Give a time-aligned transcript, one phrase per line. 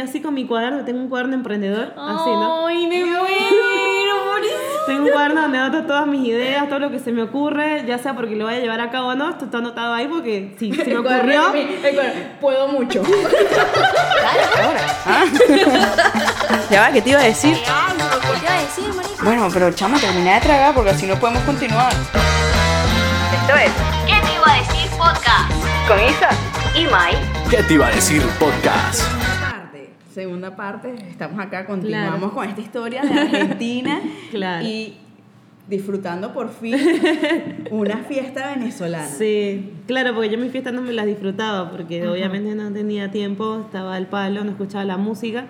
[0.00, 2.66] yo así con mi cuaderno, tengo un cuaderno emprendedor, así, ¿no?
[2.66, 4.56] Ay, me muero, por eso.
[4.86, 7.98] Tengo un cuaderno donde anoto todas mis ideas, todo lo que se me ocurre, ya
[7.98, 10.54] sea porque lo voy a llevar a cabo o no, esto está anotado ahí porque
[10.58, 11.52] si se me ocurrió...
[12.40, 13.02] Puedo mucho.
[16.70, 17.56] Ya va, ¿qué te iba a decir?
[17.56, 19.24] ¿Qué te iba a decir, marica?
[19.24, 21.92] Bueno, pero chama, termina de tragar porque así no podemos continuar.
[21.92, 23.72] Esto es
[24.06, 25.50] ¿Qué te iba a decir podcast?
[25.88, 26.28] con Isa
[26.76, 27.14] y Mai.
[27.50, 29.02] ¿Qué te iba a decir podcast?
[30.10, 32.34] Segunda parte, estamos acá, continuamos Claro.
[32.34, 34.66] con esta historia de Argentina Claro.
[34.66, 34.94] y
[35.68, 36.74] disfrutando por fin
[37.70, 39.06] una fiesta venezolana.
[39.06, 43.60] Sí, claro, porque yo mis fiestas no me las disfrutaba porque obviamente no tenía tiempo,
[43.66, 45.46] estaba al palo, no escuchaba la música.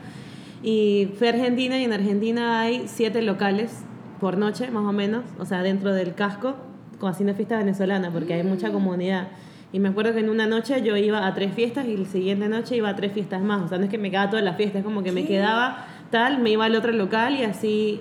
[0.63, 3.73] Y fui a Argentina y en Argentina hay siete locales
[4.21, 6.55] por noche, más o menos, o sea, dentro del casco,
[7.03, 9.29] haciendo fiesta venezolana, porque hay mucha comunidad.
[9.73, 12.49] Y me acuerdo que en una noche yo iba a tres fiestas y la siguiente
[12.49, 13.63] noche iba a tres fiestas más.
[13.63, 15.87] O sea, no es que me quedaba toda la fiesta, es como que me quedaba
[16.11, 18.01] tal, me iba al otro local y así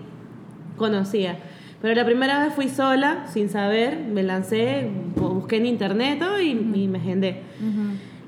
[0.77, 1.37] conocía.
[1.81, 6.49] Pero la primera vez fui sola, sin saber, me lancé, bu- busqué en internet y,
[6.49, 7.41] y me agendé.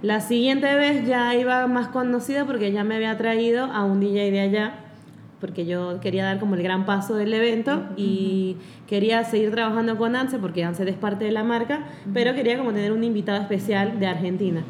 [0.01, 4.31] La siguiente vez ya iba más conocida porque ya me había traído a un DJ
[4.31, 4.73] de allá,
[5.41, 8.55] porque yo quería dar como el gran paso del evento y
[8.87, 12.71] quería seguir trabajando con ANSE porque ANSE es parte de la marca, pero quería como
[12.71, 14.63] tener un invitado especial de Argentina.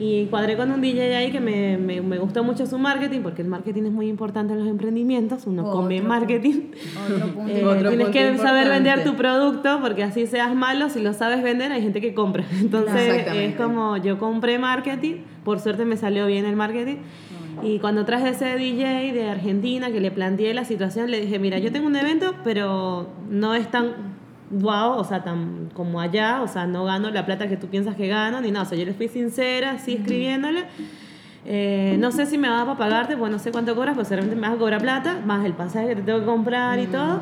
[0.00, 3.42] Y cuadré con un DJ ahí que me, me, me gustó mucho su marketing, porque
[3.42, 6.70] el marketing es muy importante en los emprendimientos, uno come Otro marketing.
[7.04, 7.48] Otro punto.
[7.48, 8.68] Eh, Otro tienes punto que saber importante.
[8.68, 12.44] vender tu producto porque así seas malo, si lo sabes vender hay gente que compra.
[12.60, 16.96] Entonces es como yo compré marketing, por suerte me salió bien el marketing.
[17.62, 21.58] Y cuando traje ese DJ de Argentina que le planteé la situación, le dije, mira,
[21.58, 23.94] yo tengo un evento, pero no es tan
[24.50, 27.96] wow, o sea, tan como allá, o sea, no gano la plata que tú piensas
[27.96, 30.64] que gano, ni nada, o sea, yo le fui sincera, así escribiéndole.
[31.44, 34.36] Eh, no sé si me va a pagarte, pues no sé cuánto cobras, pues seguramente
[34.36, 37.20] me vas a cobrar plata, más el pasaje que te tengo que comprar y todo.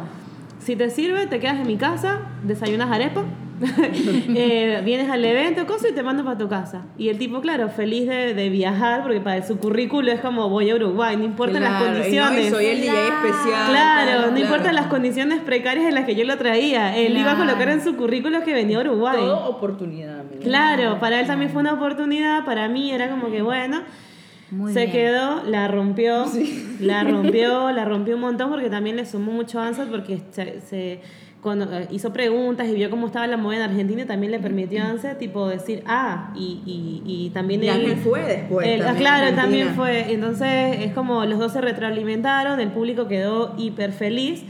[0.59, 3.23] Si te sirve, te quedas en mi casa, desayunas arepa,
[4.34, 6.83] eh, vienes al evento, cosa y te mando para tu casa.
[6.98, 10.70] Y el tipo, claro, feliz de, de viajar, porque para su currículo es como voy
[10.70, 12.50] a Uruguay, no importan las Claro, y no, y condiciones.
[12.50, 13.68] soy el DJ especial.
[13.70, 16.96] Claro, no importan las condiciones precarias en las que yo lo traía.
[16.96, 17.50] Él iba a Claro.
[17.50, 19.16] colocar en su currículo que venía a Uruguay.
[19.16, 20.24] Todo oportunidad.
[20.42, 23.80] Claro, para él también fue una oportunidad, para mí era como que bueno.
[24.48, 24.92] Muy se bien.
[24.92, 26.24] quedó, la rompió,
[26.78, 31.00] la rompió, la rompió un montón porque también le sumó mucho Ansat porque se, se-
[31.46, 34.83] cuando eh, hizo preguntas y vio cómo estaba la moda en Argentina también le permitió
[34.83, 38.98] a tipo decir ah y, y, y también Y él fue después él- ah, también
[39.05, 39.42] claro Argentina.
[39.42, 44.42] también fue entonces es como los dos se retroalimentaron el público quedó hiper feliz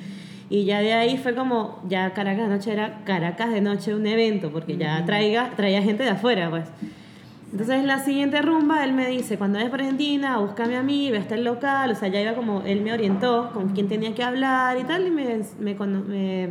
[0.49, 4.07] y ya de ahí fue como ya Caracas de noche era Caracas de noche un
[4.07, 6.65] evento porque ya traiga traía gente de afuera pues.
[7.53, 11.11] Entonces en la siguiente rumba él me dice, cuando vayas para Argentina, búscame a mí,
[11.11, 14.15] ve hasta el local, o sea, ya iba como, él me orientó con quién tenía
[14.15, 16.49] que hablar y tal, y me, me, me,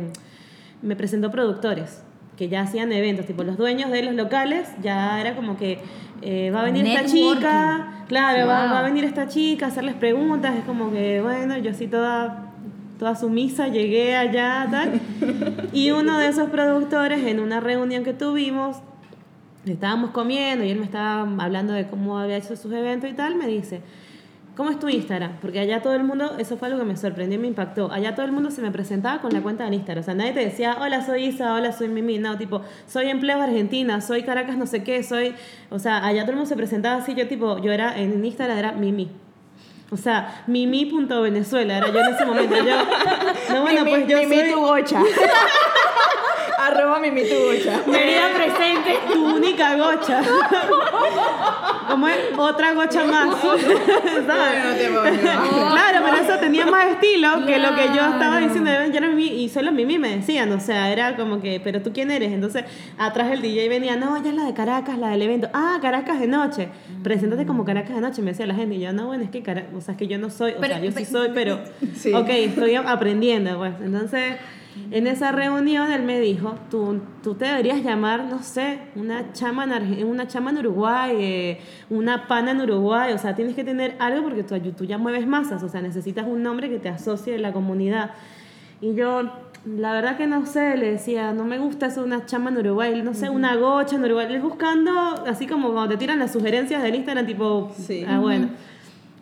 [0.82, 2.02] me presentó productores
[2.36, 5.78] que ya hacían eventos, tipo los dueños de los locales, ya era como que
[6.22, 8.72] eh, va a venir esta chica, claro, va, Wow.
[8.74, 12.42] va a venir esta chica a hacerles preguntas, es como que, bueno, yo así toda
[12.98, 15.00] toda sumisa, llegué allá, tal.
[15.72, 18.78] Y uno de esos productores, en una reunión que tuvimos,
[19.66, 23.34] estábamos comiendo y él me estaba hablando de cómo había hecho sus eventos y tal,
[23.34, 23.82] me dice,
[24.56, 25.32] ¿cómo es tu Instagram?
[25.40, 28.14] Porque allá todo el mundo, eso fue algo que me sorprendió y me impactó, allá
[28.14, 30.40] todo el mundo se me presentaba con la cuenta de Instagram, o sea, nadie te
[30.40, 34.66] decía, hola, soy Isa, hola, soy Mimi, no, tipo, soy empleo Argentina, soy Caracas, no
[34.66, 35.34] sé qué, soy,
[35.70, 38.58] o sea, allá todo el mundo se presentaba así, yo tipo, yo era, en Instagram
[38.58, 39.10] era Mimi.
[39.88, 42.56] O sea, mimi.venezuela era yo en ese momento.
[42.56, 45.00] Yo, no, bueno, Mimi- pues yo Mimi soy tu gocha.
[46.66, 47.82] Arroba Mimi tu gocha.
[47.84, 50.20] Querida presente, tu única gocha.
[51.88, 53.36] Como es otra gocha más.
[53.40, 53.64] ¿Sabes?
[54.26, 54.86] Bueno, te.
[54.88, 58.70] Claro, pero eso tenía más estilo que lo que yo estaba diciendo.
[58.90, 61.92] Yo era Mimi y solo Mimi me decían, o sea, era como que, pero tú
[61.92, 62.32] quién eres.
[62.32, 62.64] Entonces,
[62.98, 65.48] atrás el DJ venía, no, ella es la de Caracas, la del evento.
[65.52, 66.68] Ah, Caracas de noche.
[67.02, 68.74] Preséntate como Caracas de noche, me decía la gente.
[68.76, 70.60] Y yo, no, bueno, es que, Cara- o sea, es que yo no soy, o
[70.60, 71.60] Pero- sea, yo sí soy, pero,
[71.96, 72.12] Sí.
[72.12, 73.72] ok, estoy aprendiendo, pues.
[73.80, 74.36] Entonces,
[74.90, 79.64] en esa reunión él me dijo, tú, tú te deberías llamar, no sé, una chama
[79.64, 83.96] en, una chama en Uruguay, eh, una pana en Uruguay, o sea, tienes que tener
[83.98, 87.34] algo porque tú, tú ya mueves masas, o sea, necesitas un nombre que te asocie
[87.34, 88.12] a la comunidad.
[88.80, 89.30] Y yo,
[89.64, 93.02] la verdad que no sé, le decía, no me gusta eso, una chama en Uruguay,
[93.02, 94.92] no sé, una gocha en Uruguay, él buscando,
[95.26, 98.04] así como cuando te tiran las sugerencias del Instagram, tipo, Sí.
[98.08, 98.48] ah, bueno.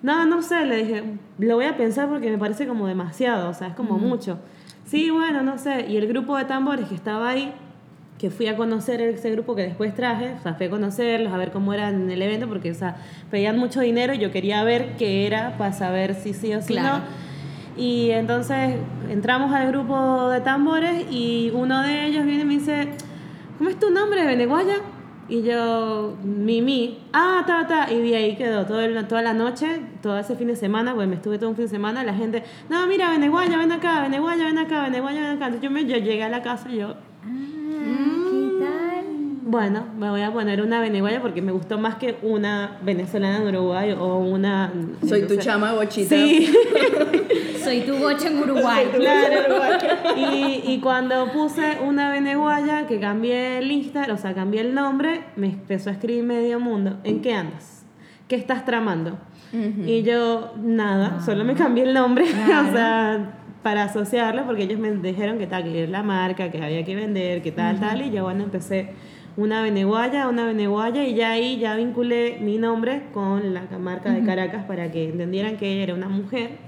[0.03, 1.03] No, no sé, le dije,
[1.39, 4.39] lo voy a pensar porque me parece como demasiado, o sea, es como mucho.
[4.87, 5.87] Sí, bueno, no sé.
[5.89, 7.53] Y el grupo de tambores que estaba ahí,
[8.19, 11.37] que fui a conocer ese grupo que después traje, o sea, fui a conocerlos, a
[11.37, 12.97] ver cómo era en el evento, porque, o sea,
[13.31, 16.75] pedían mucho dinero y yo quería ver qué era para saber si sí o si
[16.75, 16.99] Claro.
[16.99, 17.05] no.
[17.83, 18.77] Y entonces
[19.11, 22.89] entramos al grupo de tambores y uno de ellos viene y me dice,
[23.59, 24.77] ¿cómo es tu nombre, Beneguaya?
[25.29, 29.81] Y yo, Mimi, ah, ta, ta, y de ahí quedó todo el- toda la noche,
[30.03, 32.43] todo ese fin de semana, pues me estuve todo un fin de semana, la gente,
[32.69, 35.47] no, mira, Beneguaya, ven acá, Beneguaya, ven acá, Beneguaya, ven acá.
[35.47, 36.94] Entonces yo, me, yo llegué a la casa y yo,
[37.25, 38.13] ¿Qué tal?
[39.55, 43.55] Bueno, me voy a poner una Beneguaya porque me gustó más que una venezolana en
[43.55, 44.73] Uruguay o una...
[45.06, 46.09] Soy tu chama bochita.
[46.09, 46.53] Sí.
[47.62, 48.89] Soy tu gocha en Uruguay.
[48.95, 49.55] Claro.
[50.17, 55.23] Y, y cuando puse una Beneguaya, que cambié el Instagram, o sea, cambié el nombre,
[55.37, 56.99] me empezó a escribir medio mundo.
[57.05, 57.85] ¿En qué andas?
[58.27, 59.19] ¿Qué estás tramando?
[59.87, 62.25] Y yo, nada, solo me cambié el nombre,
[62.69, 66.61] o sea, para asociarlo, porque ellos me dijeron que tal, que era la marca, que
[66.61, 68.95] había que vender, que tal, tal, y yo, bueno, empecé
[69.37, 74.25] una Beneguaya, una Beneguaya, y ya ahí ya vinculé mi nombre con la marca de
[74.25, 76.59] Caracas para que entendieran que ella era una mujer,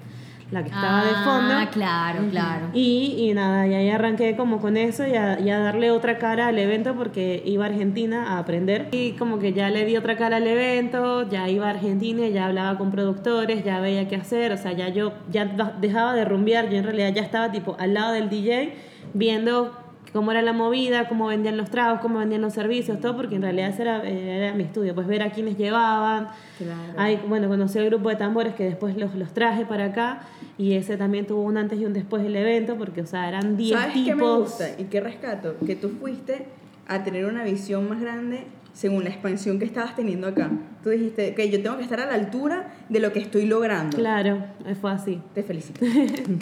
[0.50, 1.54] la que estaba de fondo.
[1.54, 2.66] Ah, claro, claro.
[2.72, 6.18] Y, y nada, y ahí arranqué como con eso y a, y a darle otra
[6.18, 8.88] cara al evento porque iba a Argentina a aprender.
[8.92, 12.46] Y como que ya le di otra cara al evento, ya iba a Argentina, ya
[12.46, 15.46] hablaba con productores, ya veía qué hacer, o sea, ya yo ya
[15.80, 18.74] dejaba de rumbear, yo en realidad ya estaba tipo al lado del DJ
[19.14, 19.85] viendo
[20.16, 23.42] cómo era la movida, cómo vendían los tragos, cómo vendían los servicios, todo, porque en
[23.42, 26.28] realidad ese era, era mi estudio, pues ver a quiénes llevaban.
[26.56, 26.94] Claro.
[26.96, 30.22] Ahí, bueno, conocí el grupo de tambores que después los, los traje para acá
[30.56, 33.58] y ese también tuvo un antes y un después del evento, porque, o sea, eran
[33.58, 34.08] 10 ¿Sabes tipos.
[34.08, 35.54] qué me gusta y qué rescato?
[35.66, 36.46] Que tú fuiste
[36.88, 40.50] a tener una visión más grande según la expansión que estabas teniendo acá.
[40.82, 43.98] Tú dijiste que yo tengo que estar a la altura de lo que estoy logrando.
[43.98, 44.38] Claro,
[44.80, 45.20] fue así.
[45.34, 45.84] Te felicito.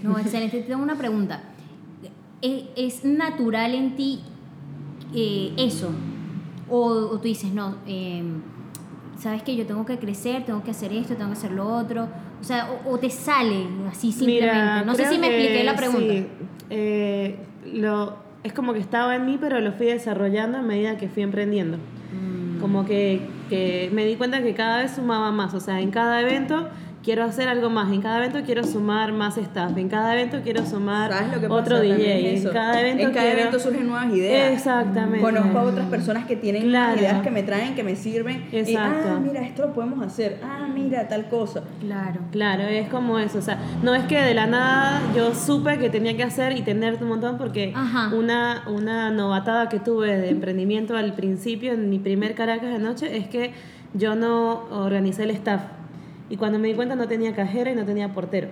[0.04, 0.60] No, excelente.
[0.60, 1.42] Te tengo una pregunta.
[2.44, 4.20] ¿Es, es natural en ti
[5.14, 5.90] eh, eso?
[6.68, 8.22] O, o tú dices, no, eh,
[9.18, 12.08] sabes que yo tengo que crecer, tengo que hacer esto, tengo que hacer lo otro.
[12.40, 14.52] O sea, o, o te sale así simplemente.
[14.52, 16.12] Mira, no sé si me expliqué la pregunta.
[16.12, 16.26] sí,
[16.68, 17.38] eh,
[17.72, 21.22] lo, es como que estaba en mí, pero lo fui desarrollando a medida que fui
[21.22, 21.78] emprendiendo.
[21.78, 22.60] Mm.
[22.60, 25.54] Como que, que me di cuenta que cada vez sumaba más.
[25.54, 26.68] O sea, en cada evento
[27.04, 27.92] quiero hacer algo más.
[27.92, 29.76] En cada evento quiero sumar más staff.
[29.76, 32.36] En cada evento quiero sumar ¿Sabes lo que otro DJ.
[32.36, 34.52] En cada evento En cada quiero- evento surgen nuevas ideas.
[34.54, 35.20] Exactamente.
[35.20, 36.98] Conozco a otras personas que tienen Claro.
[36.98, 38.46] ideas que me traen, que me sirven.
[38.50, 39.08] Y, Exacto.
[39.16, 40.40] ah, mira, esto lo podemos hacer.
[40.42, 41.62] Ah, mira, tal cosa.
[41.80, 42.20] Claro.
[42.32, 45.90] Claro, es como eso, o sea, no es que de la nada yo supe que
[45.90, 48.14] tenía que hacer y tener un montón porque Ajá.
[48.14, 53.16] una, una novatada que tuve de emprendimiento al principio en mi primer Caracas de noche
[53.16, 53.52] es que
[53.92, 55.60] yo no organicé el staff
[56.30, 58.48] y cuando me di cuenta no tenía cajera y no tenía portero.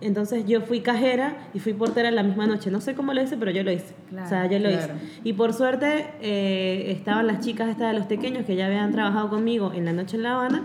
[0.00, 2.70] Entonces yo fui cajera y fui portera en la misma noche.
[2.70, 3.94] No sé cómo lo hice, pero yo lo hice.
[4.10, 4.94] Claro, o sea, yo lo claro.
[4.94, 5.20] hice.
[5.24, 9.28] Y por suerte eh, estaban las chicas estas de los pequeños que ya habían trabajado
[9.28, 10.62] conmigo en la noche en La Habana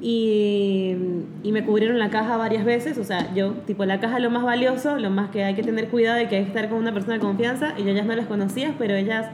[0.00, 0.94] y,
[1.42, 2.96] y me cubrieron la caja varias veces.
[2.96, 5.62] O sea, yo, tipo, la caja es lo más valioso, lo más que hay que
[5.62, 7.74] tener cuidado y que hay que estar con una persona de confianza.
[7.76, 9.26] Y yo ellas no las conocía, pero ellas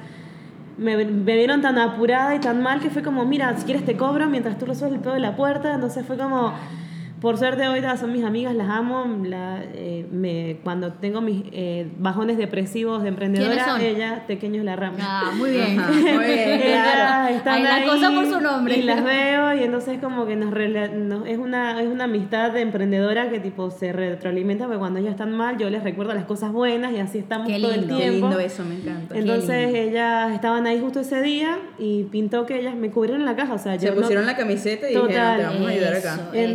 [0.78, 3.96] me, me vieron tan apurada y tan mal que fue como, mira, si quieres te
[3.96, 5.74] cobro mientras tú resuelves el pedo de la puerta.
[5.74, 6.54] Entonces fue como,
[7.20, 9.06] por suerte hoy todas son mis amigas, las amo.
[9.24, 14.96] La, eh, me, cuando tengo mis eh, bajones depresivos de emprendedora, ella, Pequeños La Rama.
[15.00, 15.78] Ah, muy bien.
[15.78, 17.28] Ajá, muy bien, claro.
[17.28, 18.76] Ellas están Ahí la ahí cosa por su nombre.
[18.78, 22.60] Y las veo y entonces como que nos, nos- es una es una amistad de
[22.62, 26.52] emprendedora que tipo se retroalimenta porque cuando ellas están mal yo les recuerdo las cosas
[26.52, 27.96] buenas y así estamos Qué todo el lindo.
[27.96, 28.26] Qué tiempo.
[28.28, 29.16] lindo eso, me encanta.
[29.18, 33.54] Entonces ellas estaban ahí justo ese día y pintó que ellas me cubrieron la caja,
[33.54, 35.08] o sea, Se yo no- pusieron la camiseta y Total.
[35.08, 36.14] dijeron, te vamos a ayudar acá.
[36.32, 36.54] Eso.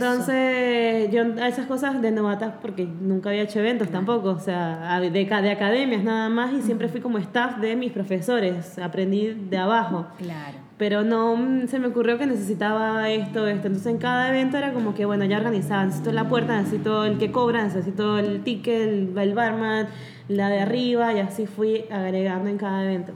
[1.11, 5.09] Yo a esas cosas de novatas, porque nunca había hecho eventos tampoco, o sea, de,
[5.09, 10.07] de academias nada más, y siempre fui como staff de mis profesores, aprendí de abajo.
[10.17, 10.57] Claro.
[10.77, 13.67] Pero no mm, se me ocurrió que necesitaba esto, esto.
[13.67, 17.17] Entonces en cada evento era como que, bueno, ya organizaba, necesito la puerta, necesito el
[17.17, 19.87] que cobra, necesito el ticket, el, el barman,
[20.27, 23.13] la de arriba, y así fui agregando en cada evento.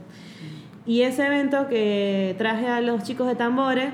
[0.86, 3.92] Y ese evento que traje a los chicos de tambores,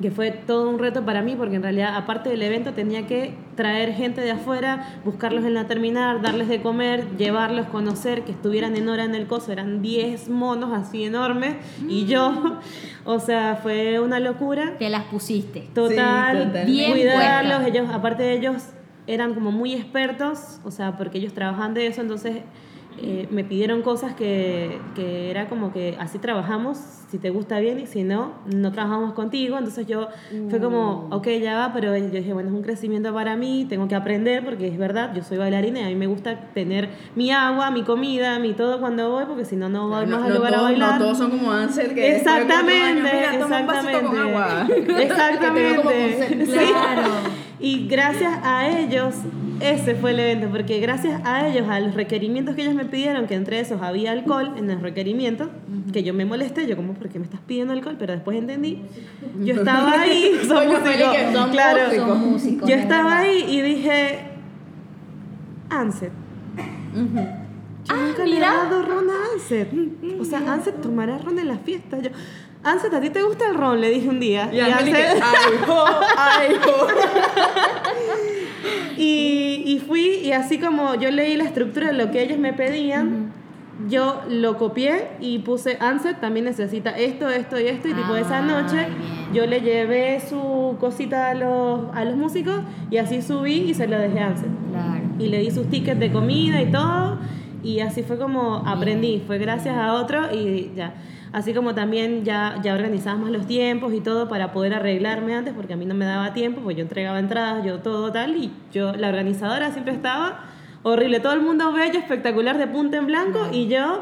[0.00, 3.34] que fue todo un reto para mí, porque en realidad, aparte del evento, tenía que
[3.56, 8.76] traer gente de afuera, buscarlos en la terminal, darles de comer, llevarlos, conocer, que estuvieran
[8.76, 9.50] en hora en el coso.
[9.50, 11.56] Eran 10 monos así enormes,
[11.88, 12.58] y yo,
[13.04, 14.76] o sea, fue una locura.
[14.78, 15.68] Te las pusiste.
[15.74, 16.64] Total, totalmente.
[16.64, 17.68] Bien cuidarlos, puesta.
[17.68, 18.68] ellos, aparte de ellos,
[19.08, 22.42] eran como muy expertos, o sea, porque ellos trabajan de eso, entonces
[23.00, 26.78] eh, me pidieron cosas que, que era como que así trabajamos,
[27.10, 29.56] si te gusta bien y si no, no trabajamos contigo.
[29.56, 30.08] Entonces yo
[30.50, 33.88] fue como, ok, ya va, pero yo dije, bueno, es un crecimiento para mí, tengo
[33.88, 37.30] que aprender porque es verdad, yo soy bailarina y a mí me gusta tener mi
[37.30, 40.54] agua, mi comida, mi todo cuando voy, porque si no, no voy más al lugar
[40.54, 40.92] a bailar.
[40.94, 44.66] no todos son como Ansel que Exactamente, años, mira, toma un vasito con agua.
[44.68, 44.98] exactamente.
[45.02, 46.58] Exactamente.
[46.68, 47.02] Claro.
[47.60, 49.14] Y gracias a ellos,
[49.60, 53.26] ese fue el evento, porque gracias a ellos, a los requerimientos que ellos me pidieron,
[53.26, 55.48] que entre esos había alcohol en los requerimientos,
[55.92, 57.96] que yo me molesté, yo como, ¿por qué me estás pidiendo alcohol?
[57.98, 58.82] Pero después entendí,
[59.40, 62.08] yo estaba ahí, son músicos, son claro, músicos.
[62.08, 62.68] Son músicos.
[62.68, 64.18] yo es estaba ahí y dije,
[65.70, 66.12] Anset.
[66.94, 69.68] Yo nunca le he dado ron a Anset.
[70.20, 72.02] O sea, Anset tomará ron en las fiestas.
[72.02, 72.10] Yo,
[72.62, 73.80] Anset, ¿a ti te gusta el ron?
[73.80, 74.50] Le dije un día.
[74.52, 75.84] Y y Anset- ay, jo,
[76.16, 76.86] ay, jo.
[78.98, 82.52] Y, y fui y así como yo leí la estructura de lo que ellos me
[82.52, 83.32] pedían,
[83.86, 87.88] yo lo copié y puse Anset también necesita esto, esto y esto.
[87.88, 89.32] Y tipo esa noche bien.
[89.32, 93.86] yo le llevé su cosita a los, a los músicos y así subí y se
[93.86, 94.50] lo dejé a Anset.
[94.72, 95.00] Claro.
[95.18, 97.18] Y le di sus tickets de comida y todo.
[97.62, 99.22] Y así fue como aprendí.
[99.26, 100.94] Fue gracias a otro y ya.
[101.32, 105.52] Así como también ya, ya organizaba más los tiempos y todo para poder arreglarme antes,
[105.54, 108.50] porque a mí no me daba tiempo, pues yo entregaba entradas, yo todo tal, y
[108.72, 110.44] yo, la organizadora siempre estaba
[110.82, 111.20] horrible.
[111.20, 114.00] Todo el mundo bello, espectacular, de punta en blanco, y yo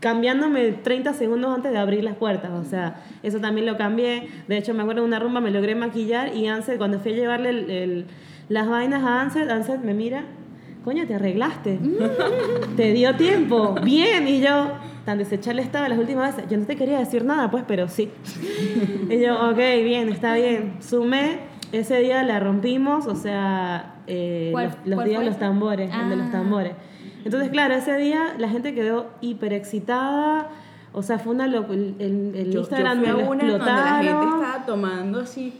[0.00, 2.50] cambiándome 30 segundos antes de abrir las puertas.
[2.52, 4.28] O sea, eso también lo cambié.
[4.46, 7.16] De hecho, me acuerdo de una rumba, me logré maquillar, y Ansel, cuando fui a
[7.16, 8.06] llevarle el-
[8.48, 10.22] las vainas a Ansel, Ansel me mira,
[10.84, 11.78] coño, te arreglaste.
[12.76, 13.74] te dio tiempo.
[13.82, 14.26] Bien.
[14.28, 14.72] Y yo,
[15.04, 16.50] tan desechable estaba las últimas veces.
[16.50, 18.10] Yo no te quería decir nada, pues, pero sí.
[19.10, 20.76] y yo, ok, bien, está bien.
[20.80, 21.40] Sumé.
[21.70, 26.16] Ese día la rompimos, o sea, eh, ¿Cuál- los, días de los tambores, el de
[26.16, 26.32] los Ah.
[26.32, 26.72] tambores.
[27.26, 30.48] Entonces, claro, ese día la gente quedó hiper excitada.
[30.94, 31.54] O sea, fue una el,
[31.98, 35.52] el, Yo, Instagram yo fui me a lo una donde la gente estaba tomando así.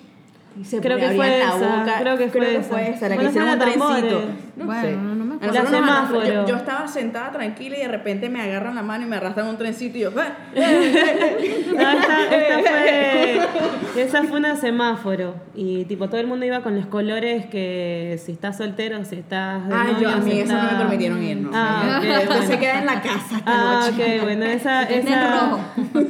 [0.64, 1.96] Se Creo que fue la esa, boca.
[2.00, 2.82] creo que fue esa.
[2.82, 3.08] esa.
[3.08, 4.20] La que hicieron un trencito.
[4.56, 4.96] No Bueno, sé.
[4.96, 5.54] no me acuerdo.
[5.54, 6.24] La semáforo.
[6.26, 9.46] Yo, yo estaba sentada tranquila y de repente me agarran la mano y me arrastran
[9.48, 10.10] un trencito y yo.
[10.16, 10.32] "Ah".
[11.78, 12.70] No, esta, esta
[13.92, 18.18] fue, esa fue una semáforo y tipo todo el mundo iba con los colores que
[18.24, 21.22] si estás soltero, si estás de Ay, yo, a mí si eso no me permitieron
[21.22, 21.50] ir, ¿no?
[21.54, 22.42] Ah, bueno.
[22.46, 24.16] se queda en la casa esta Ah, noche.
[24.18, 25.60] ok, bueno, esa, Está en esa rojo.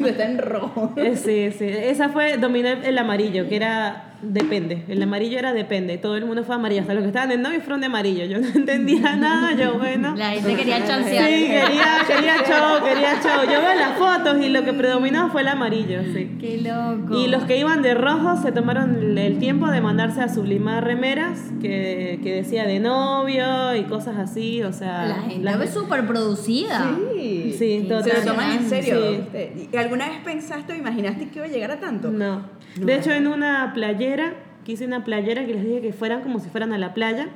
[0.07, 0.93] Está en rojo.
[0.97, 5.97] eh, sí, sí, esa fue dominar el amarillo, que era depende, el amarillo era depende,
[5.99, 8.39] todo el mundo fue amarillo, hasta los que estaban en novio fueron de amarillo, yo
[8.41, 10.15] no entendía nada, yo bueno.
[10.17, 11.29] La gente quería Sí, chancear.
[11.29, 11.63] quería,
[12.07, 13.45] quería show, quería show.
[13.45, 16.37] Yo veo las fotos y lo que predominó fue el amarillo, sí.
[16.41, 17.17] Qué loco.
[17.19, 21.39] Y los que iban de rojo se tomaron el tiempo de mandarse a sublimar remeras
[21.61, 25.07] que, que decía de novio y cosas así, o sea...
[25.07, 26.91] La gente las- es súper producida.
[27.15, 27.55] Sí.
[27.59, 28.25] Sí, Se lo total.
[28.25, 29.01] toman en serio.
[29.01, 29.17] Sí.
[29.19, 29.69] ¿viste?
[29.73, 32.11] ¿Y ¿Alguna vez pensaste o imaginaste que iba a llegar a tanto?
[32.11, 32.43] No.
[32.77, 33.73] De hecho, en una
[34.09, 34.33] playera,
[34.65, 37.29] que hice una playera que les dije que fueran como si fueran a la playa,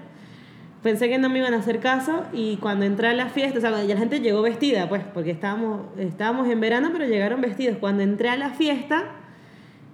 [0.82, 3.60] pensé que no me iban a hacer caso y cuando entré a la fiesta, o
[3.60, 7.76] sea, ya la gente llegó vestida, pues, porque estábamos, estábamos en verano, pero llegaron vestidos.
[7.78, 9.04] Cuando entré a la fiesta,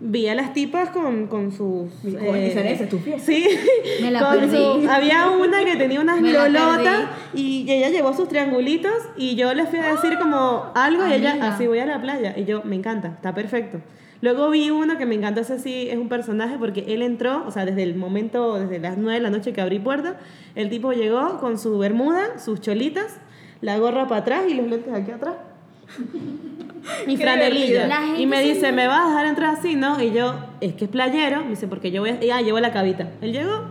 [0.01, 1.91] vi a las tipas con, con sus...
[2.03, 3.27] Coño, esa es tu fiesta.
[3.27, 3.47] Sí,
[4.03, 4.57] Me la con perdí.
[4.57, 7.05] su- había una que tenía unas lolotas
[7.35, 11.37] y ella llevó sus triangulitos y yo les fui a decir como algo y ella,
[11.43, 12.35] así voy a la playa.
[12.39, 13.79] Y yo, me encanta, está perfecto.
[14.21, 17.51] Luego vi uno que me encantó, ese sí es un personaje porque él entró, o
[17.51, 20.19] sea, desde el momento, desde las 9 de la noche que abrí puerta,
[20.57, 23.19] el tipo llegó con su bermuda, sus cholitas,
[23.61, 25.35] la gorra para atrás y los lentes aquí atrás.
[27.07, 28.17] Y Qué franelilla.
[28.17, 29.75] Y me dice, ¿me vas a dejar entrar así?
[29.75, 30.01] ¿No?
[30.03, 31.43] Y yo, es que es playero.
[31.43, 32.25] Me dice, porque yo voy a...
[32.25, 33.11] Y, ah, llevo la cabita.
[33.21, 33.65] Él llegó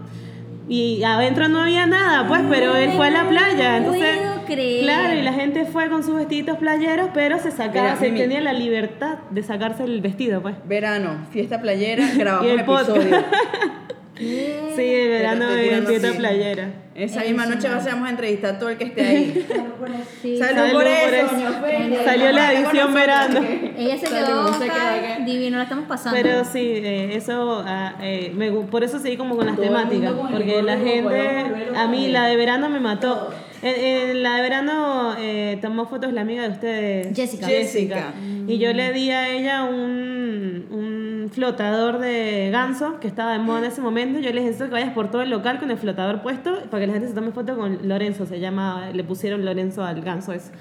[0.69, 3.77] y adentro no había nada, pues, pero él fue a la playa.
[3.77, 4.83] Entonces, puedo creer.
[4.83, 8.53] claro, y la gente fue con sus vestiditos playeros, pero se sacaba, se tenía la
[8.53, 10.55] libertad de sacarse el vestido, pues.
[10.65, 12.89] Verano, fiesta playera, grabamos Y el podcast.
[12.89, 13.17] episodio.
[14.17, 16.69] Sí, de verano en tirando playera.
[16.95, 19.47] Esa misma noche vamos a entrevistar a todo el que esté ahí.
[20.21, 20.37] Sí.
[20.37, 21.35] Salud, Salud por por eso, eso.
[21.35, 22.03] doña Ofelia.
[22.03, 23.39] Salió la edición verano.
[23.77, 26.17] Ella se quedó acá, divino, la estamos pasando.
[26.19, 30.13] Pero sí, eh, eso, ah, eh, me por eso seguí como con las Todo temáticas,
[30.31, 33.29] porque la gente, a mí la de verano me mató.
[33.61, 37.47] En, en la de verano eh, tomó fotos la amiga de ustedes, Jessica.
[37.47, 38.13] Jessica.
[38.47, 40.86] y yo le di a ella un, un
[41.29, 44.19] flotador de ganso que estaba de moda en ese momento.
[44.19, 46.87] Yo les necesito que vayas por todo el local con el flotador puesto para que
[46.87, 50.51] la gente se tome foto con Lorenzo, se llama, le pusieron Lorenzo al ganso ese.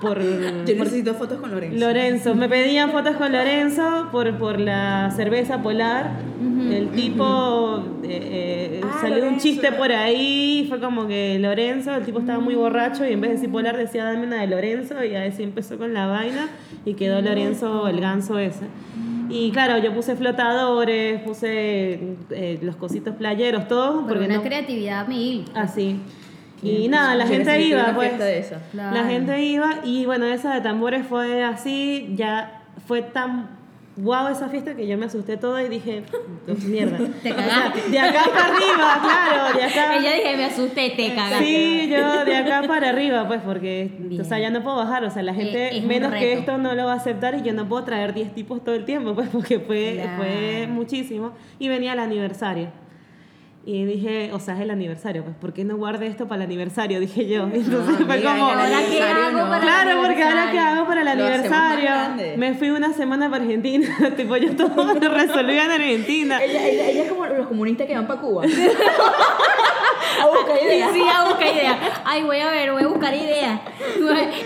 [0.00, 0.20] por,
[0.66, 1.78] Yo necesito fotos con Lorenzo.
[1.78, 2.34] Lorenzo.
[2.34, 6.10] Me pedían fotos con Lorenzo por, por la cerveza polar.
[6.70, 10.66] El tipo eh, eh, Ah, salió un chiste por ahí.
[10.68, 13.76] Fue como que Lorenzo, el tipo estaba muy borracho y en vez de decir polar
[13.76, 15.02] decía dame una de Lorenzo.
[15.04, 16.48] Y así empezó con la vaina
[16.84, 18.66] y quedó Lorenzo el ganso ese.
[19.28, 24.00] Y claro, yo puse flotadores, puse eh, los cositos playeros, todo.
[24.00, 25.44] Por Porque una no, creatividad mil.
[25.54, 26.00] Así.
[26.62, 28.18] Y nada, la gente iba, pues.
[28.18, 28.46] de.
[28.70, 28.96] Claro.
[28.96, 33.61] La gente iba y bueno, esa de tambores fue así, ya fue tan
[33.96, 36.02] guau esa fiesta que yo me asusté toda y dije,
[36.46, 36.96] "Pues, mierda.
[37.22, 37.90] Te O sea, cagaste.
[37.90, 39.96] de acá para arriba, claro, de acá.
[39.98, 41.44] Ella dije, me asusté, te cagaste.
[41.44, 45.10] Sí, yo de acá para arriba, pues, porque, o sea, ya no puedo bajar, o
[45.10, 47.42] sea, la gente Eh, es un menos que esto no lo va a aceptar y
[47.42, 50.16] yo no puedo traer 10 tipos todo el tiempo, pues, porque fue, Claro.
[50.22, 51.32] fue muchísimo.
[51.58, 52.68] Y venía el aniversario.
[53.64, 56.48] Y dije, o sea, es el aniversario, pues, ¿por qué no guardé esto para el
[56.50, 56.98] aniversario?
[56.98, 57.44] Dije yo.
[57.52, 58.50] Entonces fue amiga, como...
[58.50, 59.44] el ¿Ahora qué aniversario hago no.
[59.48, 60.62] para el Claro, porque ahora que aniversario?
[60.80, 61.90] hago para el aniversario,
[62.38, 66.42] me fui una semana para Argentina, tipo yo todo lo resolvía en Argentina.
[66.42, 68.42] Ella, ella, ella es como los comunistas que van para Cuba.
[68.44, 70.90] a buscar Sí, ideas.
[70.92, 71.76] sí, a buscar ideas.
[72.04, 73.60] Ay, voy a ver, voy a buscar ideas.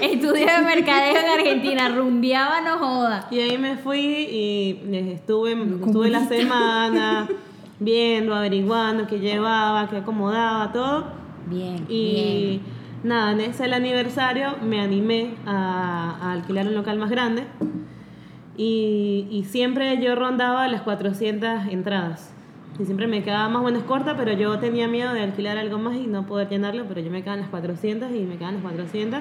[0.02, 3.26] Estudio de mercadeo en Argentina, rumbeaba, no joda.
[3.30, 7.28] Y ahí me fui y eh, estuve, estuve la semana
[7.80, 11.04] viendo, averiguando qué llevaba, qué acomodaba, todo.
[11.46, 12.60] Bien, Y bien.
[13.04, 17.44] nada, en ese el aniversario me animé a, a alquilar un local más grande.
[18.56, 22.32] Y, y siempre yo rondaba las 400 entradas.
[22.78, 25.78] Y siempre me quedaba más o menos corta, pero yo tenía miedo de alquilar algo
[25.78, 28.54] más y no poder llenarlo, pero yo me quedaba en las 400 y me quedaban
[28.56, 29.20] las 400.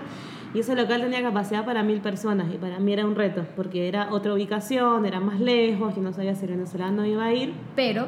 [0.53, 3.87] Y ese local tenía capacidad para mil personas y para mí era un reto, porque
[3.87, 7.53] era otra ubicación, era más lejos, yo no sabía si el venezolano iba a ir.
[7.77, 8.07] Pero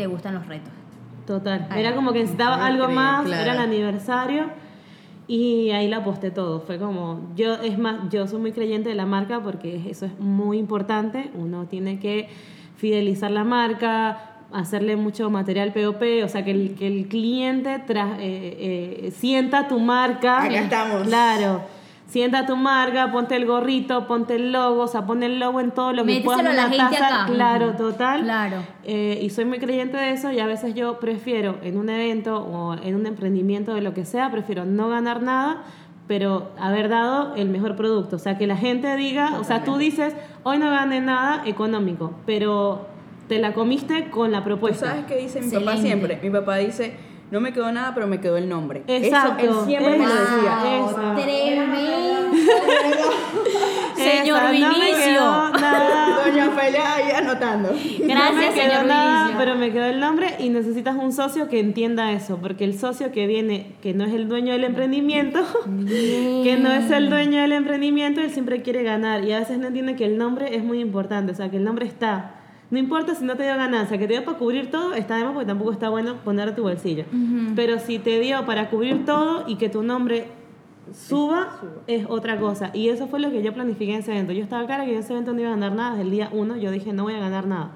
[0.00, 0.72] te gustan los retos.
[1.26, 1.66] Total.
[1.68, 3.42] Ay, era como que necesitaba algo más, claro.
[3.42, 4.44] era el aniversario
[5.28, 6.60] y ahí la aposté todo.
[6.62, 10.18] Fue como, yo, es más, yo soy muy creyente de la marca porque eso es
[10.18, 11.30] muy importante.
[11.34, 12.28] Uno tiene que
[12.76, 18.16] fidelizar la marca, hacerle mucho material POP, o sea, que el, que el cliente tra-
[18.18, 20.42] eh, eh, sienta tu marca.
[20.42, 21.02] Acá estamos.
[21.06, 21.60] Claro.
[22.10, 25.70] Sienta tu marca, ponte el gorrito, ponte el logo, o sea, pon el logo en
[25.70, 26.40] todo lo que Méteselo puedas.
[26.40, 27.32] a la una gente taza, acá.
[27.32, 28.22] Claro, total.
[28.22, 28.56] Claro.
[28.82, 32.38] Eh, y soy muy creyente de eso y a veces yo prefiero en un evento
[32.42, 35.62] o en un emprendimiento de lo que sea, prefiero no ganar nada,
[36.08, 38.16] pero haber dado el mejor producto.
[38.16, 40.12] O sea, que la gente diga, o sea, tú dices,
[40.42, 42.88] hoy no gané nada económico, pero
[43.28, 44.86] te la comiste con la ¿Tú propuesta.
[44.86, 46.18] sabes qué dice mi papá siempre?
[46.20, 46.96] Mi papá dice,
[47.30, 48.82] no me quedó nada, pero me quedó el nombre.
[48.86, 49.42] Exacto.
[49.42, 50.58] Eso, él siempre me lo decía.
[51.16, 52.30] Tremendo.
[53.96, 54.96] Señor no me Vinicio.
[55.04, 56.24] quedó nada.
[56.24, 57.70] Doña Felia ahí anotando.
[57.70, 59.38] no me Gracias, quedó señor nada, Vinicio.
[59.38, 63.12] pero me quedó el nombre y necesitas un socio que entienda eso, porque el socio
[63.12, 65.40] que viene, que no es el dueño del emprendimiento,
[65.86, 69.66] que no es el dueño del emprendimiento, él siempre quiere ganar y a veces no
[69.68, 72.36] entiende que el nombre es muy importante, o sea, que el nombre está.
[72.70, 75.24] No importa si no te dio ganancia, que te dio para cubrir todo, está de
[75.24, 77.04] más porque tampoco está bueno poner tu bolsillo.
[77.56, 80.28] Pero si te dio para cubrir todo y que tu nombre
[80.92, 81.48] suba,
[81.86, 82.70] es otra cosa.
[82.72, 84.32] Y eso fue lo que yo planifiqué en ese evento.
[84.32, 85.90] Yo estaba clara que en ese evento no iba a ganar nada.
[85.92, 87.72] Desde el día uno yo dije, no voy a ganar nada.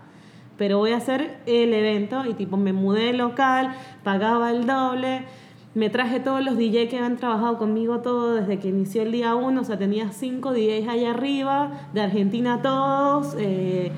[0.56, 5.24] Pero voy a hacer el evento y tipo me mudé de local, pagaba el doble.
[5.74, 9.34] Me traje todos los DJ que han trabajado conmigo todo desde que inició el día
[9.34, 9.62] uno.
[9.62, 13.34] O sea, tenía cinco DJs allá arriba, de Argentina todos.
[13.38, 13.90] eh,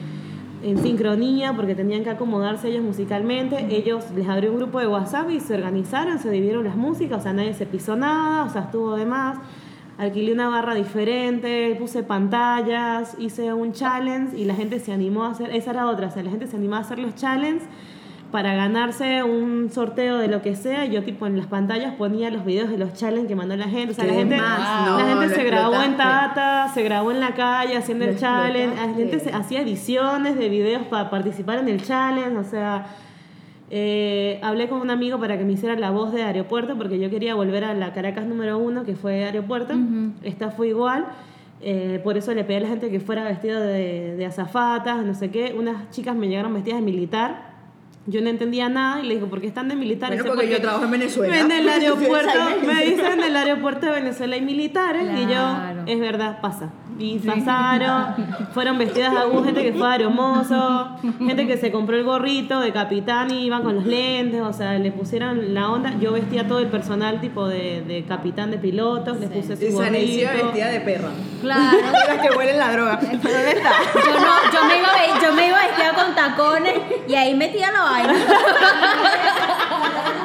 [0.67, 3.69] en sincronía porque tenían que acomodarse ellos musicalmente.
[3.71, 7.23] Ellos les abrió un grupo de WhatsApp y se organizaron, se dividieron las músicas, o
[7.23, 9.39] sea, nadie se pisó nada, o sea, estuvo de más.
[9.97, 15.31] Alquilé una barra diferente, puse pantallas, hice un challenge y la gente se animó a
[15.31, 17.63] hacer, esa era otra, o sea, la gente se animó a hacer los challenges
[18.33, 20.85] para ganarse un sorteo de lo que sea.
[20.85, 23.93] Yo tipo en las pantallas ponía los videos de los challenges que mandó la gente.
[23.93, 24.99] O sea, la ¿Qué gente, más?
[24.99, 25.97] la gente se grabó en.
[25.97, 28.77] Tata, se grabó en la calle haciendo Lo el challenge.
[28.77, 32.37] La gente se- hacía ediciones de videos para participar en el challenge.
[32.37, 32.87] O sea,
[33.71, 37.11] eh, hablé con un amigo para que me hiciera la voz de aeropuerto porque yo
[37.11, 39.75] quería volver a la Caracas número uno, que fue aeropuerto.
[40.23, 41.07] Esta fue igual.
[41.63, 45.15] Eh, por eso le pedí a la gente que fuera vestida de, de azafatas, no
[45.15, 45.55] sé qué.
[45.59, 47.46] Unas chicas me llegaron vestidas de militar.
[48.09, 50.11] Yo no entendía nada y le digo, ¿por qué están de militar?
[50.11, 51.41] Bueno, Dice, porque yo trabajo en Venezuela.
[51.41, 55.99] En el aeropuerto, me dicen en el aeropuerto de Venezuela hay militares y yo, es
[56.01, 56.71] verdad, pasa.
[56.99, 58.15] Y pasaron,
[58.55, 62.73] fueron vestidas de hubo gente que fue aeromozo, gente que se compró el gorrito de
[62.73, 65.93] capitán y iban con los lentes, o sea, le pusieron la onda.
[66.01, 69.79] Yo vestía todo el personal tipo de, de capitán de pilotos, les puse Y su
[69.79, 70.47] Sanicia gorrito.
[70.47, 71.11] vestida de perra.
[71.43, 71.77] Claro.
[72.09, 72.97] Las que huelen la droga.
[73.03, 73.73] ¿Dónde está?
[73.95, 76.75] Yo, no, yo, me iba, a yo me iba vestida con tacones
[77.09, 77.85] y ahí metía la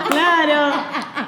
[0.09, 0.73] Claro.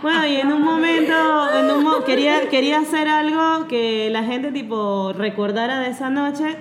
[0.01, 1.13] Bueno, y en un momento,
[1.57, 6.09] en un mo- no, quería, quería hacer algo que la gente tipo recordara de esa
[6.09, 6.57] noche.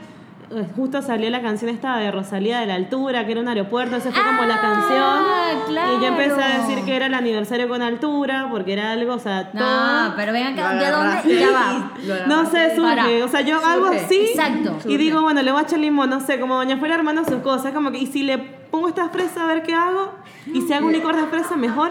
[0.54, 3.96] Eh, Justo salió la canción esta de Rosalía de la altura, que era un aeropuerto,
[3.96, 5.66] esa fue como la Ah, canción.
[5.66, 5.96] claro.
[5.96, 9.18] Y yo empecé a decir que era el aniversario con altura, porque era algo, o
[9.18, 10.14] sea, No, todo.
[10.16, 11.40] pero ven acá, ¿de dónde?
[11.40, 11.92] Ya va.
[12.26, 12.94] No sé, surge.
[12.96, 13.24] Para.
[13.24, 14.00] O sea, yo hago Surge.
[14.04, 14.20] así.
[14.34, 14.76] Exacto.
[14.86, 17.38] Y digo, bueno, le voy a echar limón, no sé, como doña fuera armando sus
[17.40, 17.72] cosas.
[17.72, 20.14] Como que, y si le pongo esta fresa, a ver qué hago.
[20.46, 21.90] Y si hago un licor de fresa, mejor.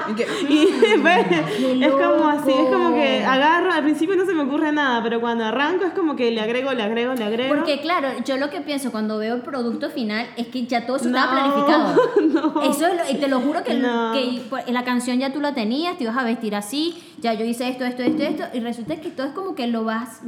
[0.50, 0.68] Y
[1.84, 5.22] es como así, es como que agarro, al principio no se me ocurre nada, pero
[5.22, 7.56] cuando arranco es como que le agrego, le agrego, le agrego.
[7.56, 10.98] Porque claro, yo lo que pienso cuando veo el producto final es que ya todo
[10.98, 12.02] eso No, estaba planificado.
[12.56, 12.62] no.
[12.64, 14.12] Eso es lo- y te lo juro que, No.
[14.14, 17.46] que pues, la canción ya tú la tenías, te ibas a vestir así, ya yo
[17.46, 20.22] hice esto, esto, esto, esto, y resulta que todo es como que lo vas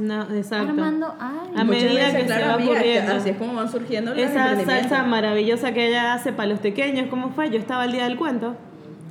[0.52, 1.14] armando.
[1.20, 3.12] Ay, A medida veces, que se claro, va amiga, ocurriendo.
[3.14, 7.08] Así es como van surgiendo los Esa salsa maravillosa que ella hace para los pequeños,
[7.08, 7.50] ¿cómo fue?
[7.50, 8.56] Yo estaba el día del cuento.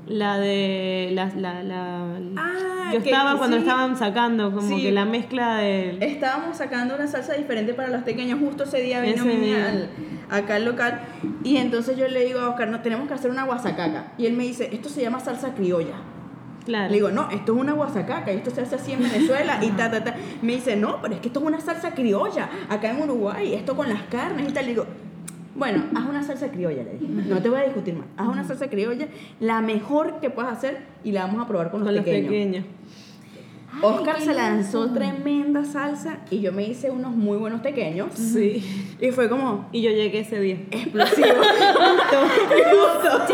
[0.07, 1.11] La de.
[1.13, 3.63] La, la, la- Ah, yo estaba que cuando sí.
[3.63, 4.81] estaban sacando, como Sí.
[4.83, 5.97] que la mezcla de.
[6.01, 8.39] Estábamos sacando una salsa diferente para los pequeños.
[8.39, 9.89] Justo ese día vino al-
[10.29, 11.01] acá al local.
[11.45, 14.11] Y entonces yo le digo a Oscar, no, tenemos que hacer una guasacaca.
[14.17, 15.95] Y él me dice, esto se llama salsa criolla.
[16.65, 16.87] Claro.
[16.89, 19.89] Le digo, no, esto es una guasacaca esto se hace así en Venezuela y ta,
[19.91, 20.15] ta, ta.
[20.41, 23.75] Me dice, no, pero es que esto es una salsa criolla acá en Uruguay, esto
[23.75, 24.65] con las carnes y tal.
[24.65, 24.85] Le digo,
[25.55, 27.07] bueno, haz una salsa criolla, le dije.
[27.07, 28.07] No te voy a discutir más.
[28.17, 29.07] Haz una salsa criolla,
[29.39, 32.29] la mejor que puedas hacer y la vamos a probar con los, con los pequeños.
[32.29, 32.65] pequeños.
[33.81, 38.09] Oscar se lanzó tremenda salsa y yo me hice unos muy buenos pequeños.
[38.13, 38.63] Sí.
[39.01, 40.57] Y fue como Y yo llegué ese día.
[40.69, 41.27] explosivo.
[42.71, 43.33] Justo.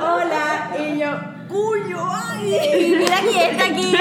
[0.00, 0.76] Hola.
[0.78, 1.06] Y yo,
[1.48, 2.96] cuyo, ay.
[2.98, 3.94] mira quién está aquí.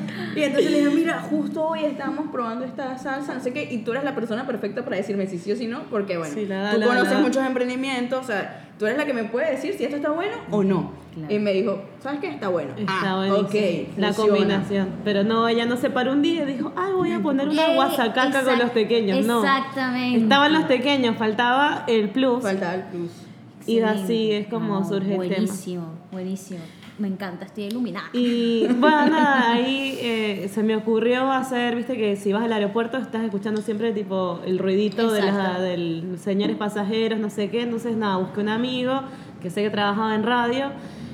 [0.36, 3.78] Y entonces le dije, mira, justo hoy estamos probando esta salsa, no sé qué, y
[3.78, 6.46] tú eres la persona perfecta para decirme si sí o si no, porque bueno, Sí,
[6.46, 9.50] la da, tú conoces la muchos emprendimientos, o sea, tú eres la que me puede
[9.50, 10.92] decir si esto está bueno o no.
[11.14, 11.34] Claro.
[11.34, 12.28] Y me dijo, ¿sabes qué?
[12.28, 12.70] Está bueno.
[12.76, 13.48] Está ah, buenísimo.
[13.48, 14.38] ok, La funciona.
[14.38, 14.88] combinación.
[15.02, 17.72] Pero no, ella no se paró un día y dijo, ay, voy a poner una
[17.72, 19.26] Eh, guasacaca con los pequeños.
[19.26, 19.40] No.
[19.40, 20.22] Exactamente.
[20.22, 22.44] Estaban los pequeños, faltaba el plus.
[22.44, 23.10] Faltaba el plus.
[23.66, 25.34] Y así es como surge el tema.
[25.36, 26.60] Buenísimo, buenísimo.
[26.98, 28.06] Me encanta, estoy iluminada.
[28.12, 32.98] Y bueno, nada, ahí eh, se me ocurrió hacer, viste que si vas al aeropuerto
[32.98, 37.62] estás escuchando siempre tipo el ruidito de la, del señores pasajeros, no sé qué.
[37.62, 39.02] Entonces nada, busqué un amigo
[39.40, 40.72] que sé que trabajaba en radio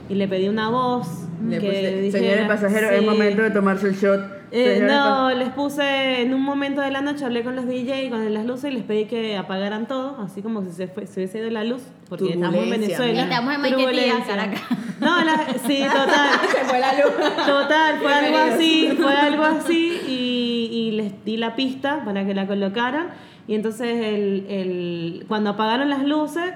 [0.09, 1.07] y le pedí una voz.
[1.47, 3.05] Le que puse, dijera- señores pasajeros, es sí.
[3.07, 4.36] momento de tomarse el shot.
[4.59, 8.33] Eh, no, les puse en un momento de la noche, hablé con los DJ, con
[8.33, 11.39] las luces y les pedí que apagaran todo, así como si se, fue, se hubiese
[11.39, 13.23] ido la luz, porque estamos en Venezuela.
[13.25, 14.15] Estamos en Maiquetía.
[14.27, 14.61] Caracas.
[15.01, 16.29] No, la- sí, total.
[16.51, 17.13] Se fue la luz.
[17.47, 22.35] Total, fue algo así, fue algo así y, y les di la pista para que
[22.35, 23.09] la colocaran
[23.49, 26.53] y entonces el, el- cuando apagaron las luces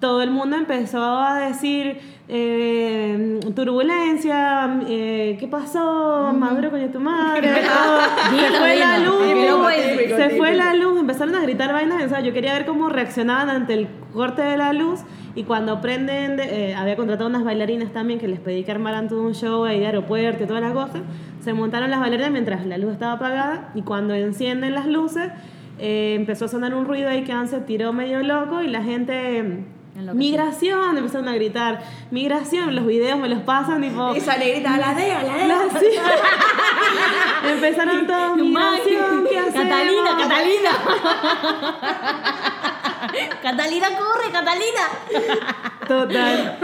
[0.00, 6.32] todo el mundo empezó a decir eh, turbulencia, eh, ¿qué pasó?
[6.32, 7.48] Maduro con tu madre,
[8.30, 9.16] se fue la luz,
[10.16, 13.50] se fue la luz, empezaron a gritar vainas, o sea, yo quería ver cómo reaccionaban
[13.50, 15.00] ante el corte de la luz
[15.34, 19.08] y cuando prenden, de- eh, había contratado unas bailarinas también que les pedí que armaran
[19.08, 21.02] todo un show ahí de aeropuerto y todas las cosas,
[21.40, 25.28] se montaron las bailarinas mientras la luz estaba apagada y cuando encienden las luces
[25.78, 29.64] eh, empezó a sonar un ruido ahí que se tiró medio loco y la gente...
[29.94, 34.92] Migración, empezaron a gritar, migración, los videos me los pasan, tipo, Y salí gritando, la
[34.94, 35.46] DEA, la DEA.
[35.46, 35.86] la- sí.
[37.48, 39.68] Empezaron todos, migración, ¿qué hacemos?
[39.68, 40.70] Catalina, Catalina.
[43.42, 44.88] Catalina, corre, Catalina.
[45.86, 46.58] Total.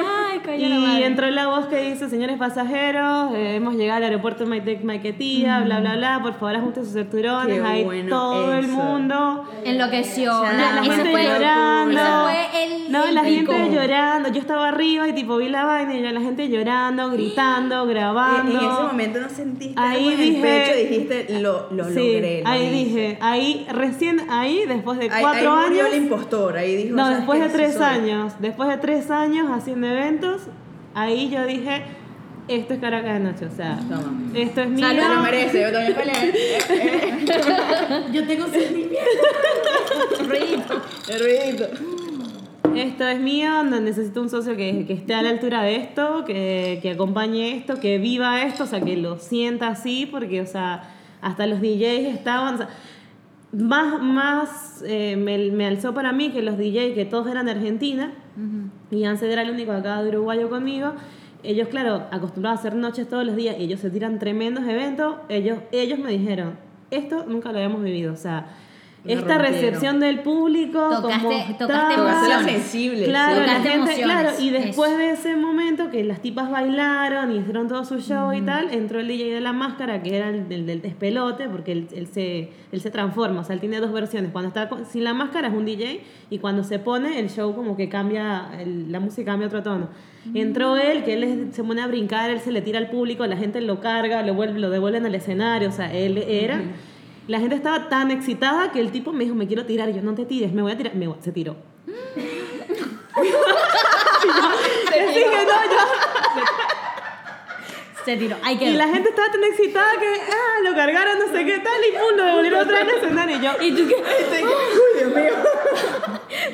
[0.48, 4.44] Ay, la Y entró la voz que dice, señores pasajeros, eh, hemos llegado al aeropuerto
[4.44, 9.44] de Maiquetía, bla, bla, bla, por favor ajusten sus cinturones, ahí bueno todo el mundo.
[9.64, 10.42] Enloqueció.
[10.42, 12.00] La, La- ese gente fue, llorando.
[12.00, 12.10] ese
[12.50, 12.92] fue el.
[12.92, 13.52] no, el la pico.
[13.52, 14.28] gente llorando.
[14.30, 17.88] Yo estaba arriba y tipo vi la vaina y yo, la gente llorando, gritando, Y
[17.94, 18.50] grabando.
[18.52, 22.42] en ese momento no sentiste Ahí algo en el pecho, dijiste, lo, lo sí, logré.
[22.42, 22.70] lo ahí hice.
[22.84, 25.94] dije, ahí, recién ahí, después de Ahí- cuatro ahí murió años.
[25.96, 26.96] el impostor, ahí dijo.
[26.96, 27.82] No, "¿Sabes después de tres soy".
[27.84, 30.29] años, después de tres años haciendo eventos,
[30.94, 31.82] ahí yo dije,
[32.48, 34.30] esto es Caracas de noche, o sea, Toma.
[34.34, 34.88] esto es mío.
[34.88, 37.18] Se lo merece, yo también peleé.
[38.12, 38.98] Yo tengo sentimientos.
[40.26, 40.82] Ruidito.
[41.08, 41.68] El ruidito.
[42.74, 46.78] Esto es mío, necesito un socio que, que esté a la altura de esto, que,
[46.82, 50.84] que acompañe esto, que viva esto, o sea, que lo sienta así, porque, o sea,
[51.20, 52.68] hasta los DJs estaban, o sea,
[53.52, 57.52] más, más eh, me, me alzó para mí que los DJs, que todos eran de
[57.52, 58.12] Argentina,
[58.90, 60.94] y Ansel era el único acá de uruguayo conmigo.
[61.42, 65.16] Ellos, claro, acostumbrados a hacer noches todos los días ellos se tiran tremendos eventos.
[65.28, 66.56] Ellos, ellos me dijeron,
[66.90, 68.12] esto nunca lo habíamos vivido.
[68.12, 68.46] O sea,
[69.04, 69.42] esta rompieron.
[69.42, 71.88] recepción del público, Tocaste- como tocaste estaba.
[71.96, 72.52] Tocaste emociones.
[72.62, 73.04] sensible.
[73.06, 74.98] Claro, la gente, emociones, claro, y después eso.
[74.98, 79.00] de ese momento que las tipas bailaron y hicieron todo su show y tal, entró
[79.00, 82.50] el DJ de la máscara, que era el del, del despelote, porque él, él se,
[82.72, 84.30] él se transforma, o sea, él tiene dos versiones.
[84.32, 87.54] Cuando está con- sin la máscara es un DJ, y cuando se pone, el show
[87.54, 89.88] como que cambia, el- la música cambia otro tono.
[90.34, 93.38] Entró él, que él se pone a brincar, él se le tira al público, la
[93.38, 96.60] gente lo carga, lo, vuelve, lo devuelven al escenario, o sea, él era...
[97.30, 99.88] La gente estaba tan excitada que el tipo me dijo, me quiero tirar.
[99.88, 100.94] Y yo, no te tires, me voy a tirar.
[100.96, 101.54] Me voy- se tiró.
[104.90, 106.44] Así que no, yo-
[108.04, 108.36] Se tiró.
[108.42, 111.80] Ay, Y la gente estaba tan excitada que, ah, lo cargaron, no sé qué tal,
[111.84, 113.36] y lo devolvieron otra vez al escenario.
[113.36, 113.94] Y yo, ¿Y tú qué?
[113.94, 115.34] Uy, Dios mío.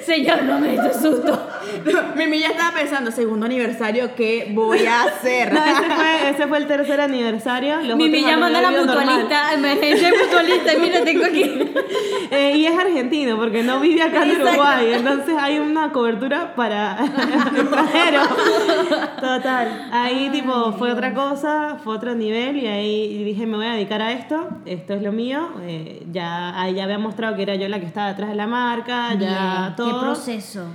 [0.02, 1.48] Señor, no me hizo susto.
[2.16, 5.52] Mimi ya estaba pensando, segundo aniversario, ¿qué voy a hacer?
[5.52, 7.80] no, ese fue, ese fue el tercer aniversario.
[7.82, 11.44] Los Mimi otros llamando a la mutualista, emergencia mutualista, y mira, tengo aquí.
[12.28, 14.50] Eh, y es argentino, porque no vive acá en Exacto.
[14.50, 16.98] Uruguay, entonces hay una cobertura para
[17.56, 18.28] extranjeros.
[19.20, 19.88] Total.
[19.92, 24.02] Ahí tipo fue otra cosa, fue otro nivel y ahí dije me voy a dedicar
[24.02, 25.50] a esto, esto es lo mío.
[25.62, 28.48] Eh, ya ahí ya había mostrado que era yo la que estaba detrás de la
[28.48, 30.66] marca, ya ¿Qué proceso?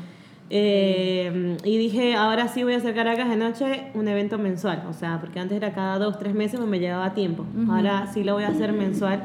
[0.54, 4.84] Eh, y dije, ahora sí voy a hacer Caracas de noche un evento mensual.
[4.90, 7.46] O sea, porque antes era cada dos, tres meses, pues me llevaba tiempo.
[7.70, 9.24] Ahora sí lo voy a hacer mensual.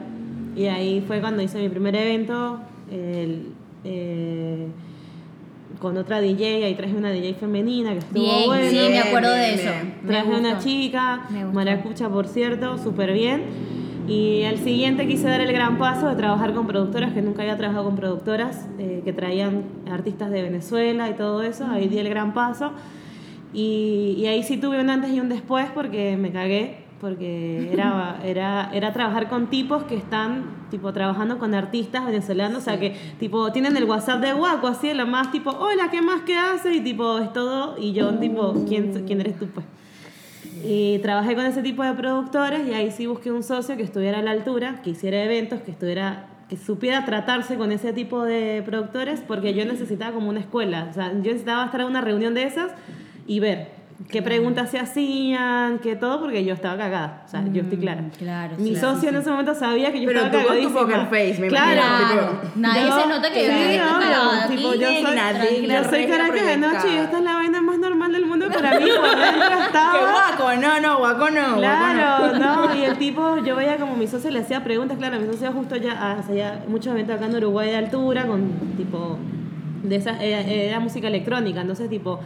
[0.54, 2.60] Y ahí fue cuando hice mi primer evento.
[2.90, 3.52] el,
[3.84, 4.68] eh,
[5.80, 8.70] con otra DJ, ahí traje una DJ femenina que estuvo Bien, bueno.
[8.70, 9.70] sí, me acuerdo de eso.
[10.06, 11.28] Traje una chica.
[11.52, 13.42] Maracucha, por cierto, súper bien.
[14.06, 17.56] Y al siguiente quise dar el gran paso de trabajar con productoras, que nunca había
[17.56, 21.66] trabajado con productoras, eh, que traían artistas de Venezuela y todo eso.
[21.66, 22.70] Ahí di el gran paso.
[23.52, 28.20] Y, y ahí sí tuve un antes y un después porque me cagué, porque era,
[28.24, 32.96] era, era trabajar con tipos que están tipo trabajando con artistas venezolanos, o sea que
[33.18, 36.76] tipo tienen el WhatsApp de Guaco, así lo más tipo, hola, ¿qué más que haces?
[36.76, 39.66] Y tipo, es todo, y yo tipo, ¿quién, quién eres tú pues?
[40.64, 44.18] Y trabajé con ese tipo de productores y ahí sí busqué un socio que estuviera
[44.18, 48.62] a la altura, que hiciera eventos, que estuviera que supiera tratarse con ese tipo de
[48.64, 52.34] productores porque yo necesitaba como una escuela, o sea, yo necesitaba estar en una reunión
[52.34, 52.70] de esas
[53.26, 53.75] y ver
[54.10, 58.04] qué preguntas se hacían, qué todo, porque yo estaba cagada, o sea, yo estoy clara.
[58.18, 60.74] claro, Mi claro, socio en ese momento sabía que yo Pero estaba tú con tu
[60.74, 60.80] cagadísima.
[60.80, 63.76] poker face, me claro, imagino, Claro, tipo, nadie yo- se nota que sí, yo estoy
[63.78, 67.34] cagada tipo, yo soy, digna, yo soy regla Caracas de noche y esta es la
[67.34, 69.92] vaina más normal del mundo para mí, por dentro estaba...
[69.92, 69.98] ¡Qué
[70.44, 70.60] guaco!
[70.60, 71.56] No, no, guaco no.
[71.56, 75.26] Claro, no, y el tipo, yo veía como mi socio le hacía preguntas, claro, mi
[75.26, 78.42] socio justo ya hacía muchos eventos acá en Uruguay de altura, con
[78.76, 79.16] tipo,
[79.82, 82.20] de esas, era, era música electrónica, entonces tipo,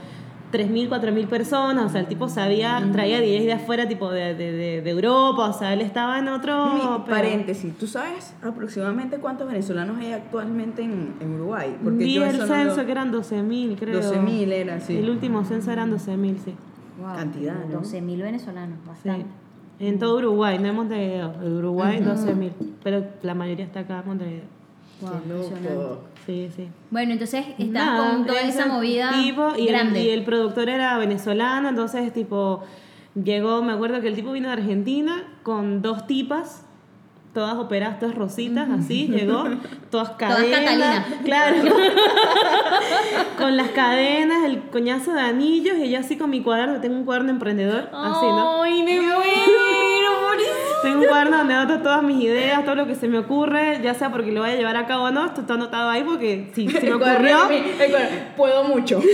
[0.52, 4.52] 3.000, 4.000 personas, o sea, el tipo sabía, traía DJs de afuera, tipo de, de,
[4.52, 6.66] de, de Europa, o sea, él estaba en otro...
[6.74, 11.76] Mi pero- paréntesis, ¿tú sabes aproximadamente cuántos venezolanos hay actualmente en, en Uruguay?
[11.82, 14.00] Vi yo el eso no censo lo- que eran 12.000, creo.
[14.00, 14.96] 12.000 era, sí.
[14.96, 16.54] El último censo eran 12.000, sí.
[17.00, 17.78] Wow, Cantidad, ¿no?
[17.78, 18.88] 12 mil venezolanos, Sí.
[18.88, 19.26] bastante.
[19.78, 21.32] En todo Uruguay, no en Montevideo.
[21.42, 22.52] En Uruguay, 12.000.
[22.84, 24.59] Pero la mayoría está acá en Montevideo.
[25.00, 26.00] Wow, loco.
[26.26, 26.68] Sí, sí.
[26.90, 30.00] Bueno, entonces estás Nada, con toda esa movida tipo, y, grande.
[30.00, 32.62] El, y el productor era venezolano, entonces tipo
[33.14, 36.64] llegó, me acuerdo que el tipo vino de Argentina con dos tipas,
[37.34, 39.44] todas operadas, todas rositas, así, llegó,
[39.90, 40.60] todas cadenas.
[40.60, 41.06] Catalina.
[41.24, 41.56] Claro.
[43.38, 47.04] con las cadenas, el coñazo de anillos, y yo así con mi cuaderno, tengo un
[47.04, 48.62] cuaderno emprendedor, así, ¿no?
[48.62, 49.69] Ay, me muero.
[50.82, 53.94] Tengo un cuaderno donde anoto todas mis ideas, todo lo que se me ocurre, ya
[53.94, 56.50] sea porque lo vaya a llevar a cabo o no, esto está anotado ahí porque
[56.54, 57.38] si se me ocurrió...
[58.36, 59.00] Puedo mucho.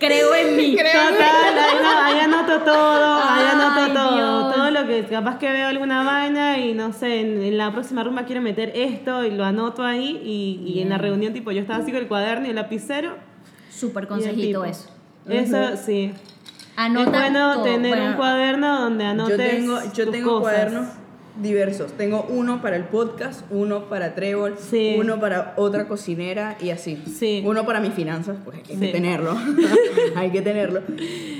[0.00, 0.76] Creo en mí.
[0.76, 4.14] Total, ahí, no- ahí anoto todo, ahí anoto Ay, todo.
[4.16, 4.54] Dios.
[4.54, 8.04] Todo lo que capaz que veo alguna vaina y no sé, en, en la próxima
[8.04, 11.60] rumba quiero meter esto y lo anoto ahí y, y en la reunión tipo yo
[11.60, 13.16] estaba así con el cuaderno y el lapicero.
[13.70, 14.64] Súper consejito tipo.
[14.64, 14.88] eso.
[15.28, 16.12] Eso sí.
[16.80, 17.64] Anota es bueno todo.
[17.64, 20.42] tener Bueno, un cuaderno donde anotes Yo tengo, yo tus tengo cosas.
[20.54, 20.86] cuadernos
[21.40, 21.92] diversos.
[21.92, 24.96] Tengo uno para el podcast, uno para Trevor, Sí.
[24.98, 26.96] uno para otra cocinera y así.
[27.06, 27.42] Sí.
[27.46, 28.92] Uno para mis finanzas, porque hay que Sí.
[28.92, 29.36] tenerlo.
[30.16, 30.82] hay que tenerlo.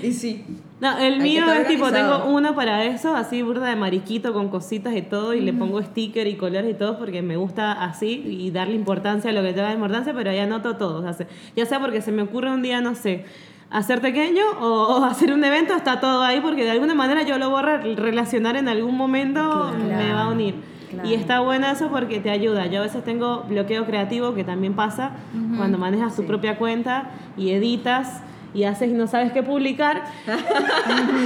[0.02, 0.44] Y sí.
[0.80, 4.94] No, el mío es tipo, tengo uno para eso, así burda de mariquito con cositas
[4.96, 8.52] y todo, y le pongo sticker y colores y todo porque me gusta así y
[8.52, 11.00] darle importancia a lo que tenga importancia, pero ahí anoto todo.
[11.00, 13.24] o sea, se- ya sea porque se me ocurre un día, no sé,
[13.70, 14.66] hacer pequeño o,
[14.98, 17.62] o hacer un evento, está todo ahí porque de alguna manera yo lo voy a
[17.78, 20.54] re- relacionar en algún momento, me va a unir.
[20.90, 21.06] Claro.
[21.06, 22.64] Y está bueno eso porque te ayuda.
[22.66, 25.10] Yo a veces tengo bloqueo creativo, que también pasa
[25.58, 28.22] cuando manejas tu propia cuenta y editas.
[28.54, 30.02] Y haces y no sabes qué publicar,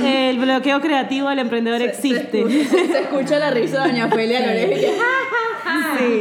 [0.04, 2.44] el bloqueo creativo del emprendedor existe.
[2.48, 4.92] Se, escucha- se escucha la risa de Doña Felia a lo lejos y que,
[5.98, 6.20] Sí,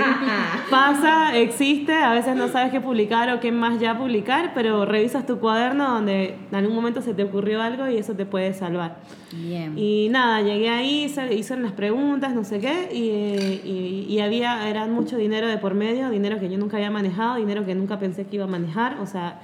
[0.70, 5.26] pasa, existe, a veces no sabes qué publicar o qué más ya publicar, pero revisas
[5.26, 8.98] tu cuaderno donde en algún momento se te ocurrió algo y eso te puede salvar.
[9.34, 9.78] Bien.
[9.78, 14.20] Y nada, llegué ahí, hice, hice unas preguntas, no sé qué, y, eh, y, y
[14.22, 17.76] había, era mucho dinero de por medio, dinero que yo nunca había manejado, dinero que
[17.76, 19.40] nunca pensé que iba a manejar, o sea,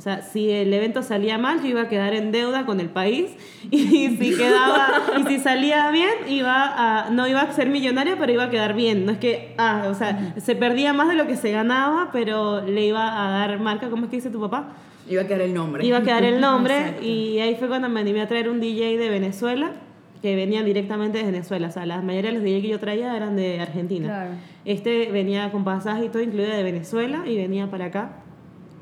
[0.00, 2.88] o sea, si el evento salía mal, yo iba a quedar en deuda con el
[2.88, 3.26] país,
[3.70, 8.32] y si quedaba, y si salía bien, iba a, no iba a ser millonaria, pero
[8.32, 11.26] iba a quedar bien, no es que, ah, o sea, se perdía más de lo
[11.26, 14.72] que se ganaba, pero le iba a dar marca, ¿cómo es que dice tu papá?
[15.06, 15.84] Iba a quedar el nombre.
[15.84, 17.04] Iba a quedar el nombre Exacto.
[17.04, 19.72] y ahí fue cuando me animé a traer un DJ de Venezuela
[20.22, 21.68] que venían directamente de Venezuela.
[21.68, 24.06] O sea, la mayoría de los DJ que yo traía eran de Argentina.
[24.06, 24.30] Claro.
[24.64, 28.12] Este venía con pasaje y todo incluido de Venezuela y venía para acá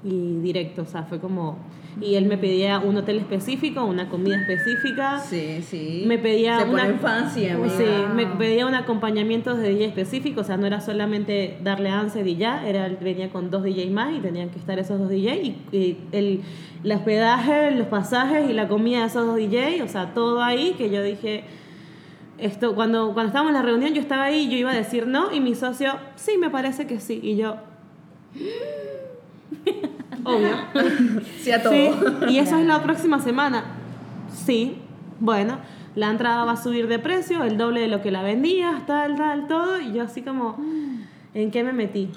[0.05, 0.83] y directo.
[0.83, 1.59] O sea, fue como...
[2.01, 5.19] Y él me pedía un hotel específico, una comida específica.
[5.19, 6.05] Sí, sí.
[6.07, 7.77] Me pedía Se una, ponen fancy, amiga.
[7.77, 7.85] Sí,
[8.15, 12.37] me pedía un acompañamiento de DJ específico, o sea, no era solamente darle answer y
[12.37, 15.57] ya, era, venía con dos DJ más y tenían que estar esos dos DJ y,
[15.73, 16.43] y el,
[16.85, 20.75] el hospedaje, los pasajes y la comida de esos dos DJ, o sea, todo ahí
[20.79, 21.43] que yo dije,
[22.39, 25.09] esto, cuando, cuando estábamos en la reunión yo estaba ahí y yo iba a decir
[25.09, 27.57] no y mi socio, sí, me parece que sí, y yo...
[30.25, 30.51] Obvio.
[31.41, 31.73] Sí a todo.
[31.73, 31.91] Sí,
[32.29, 33.65] y eso es la próxima semana.
[34.33, 34.79] Sí,
[35.21, 35.59] bueno,
[35.95, 39.17] la entrada va a subir de precio, el doble de lo que la vendías, tal,
[39.17, 39.81] tal, todo.
[39.81, 40.57] Y yo así como,
[41.35, 42.11] ¿en qué me metí?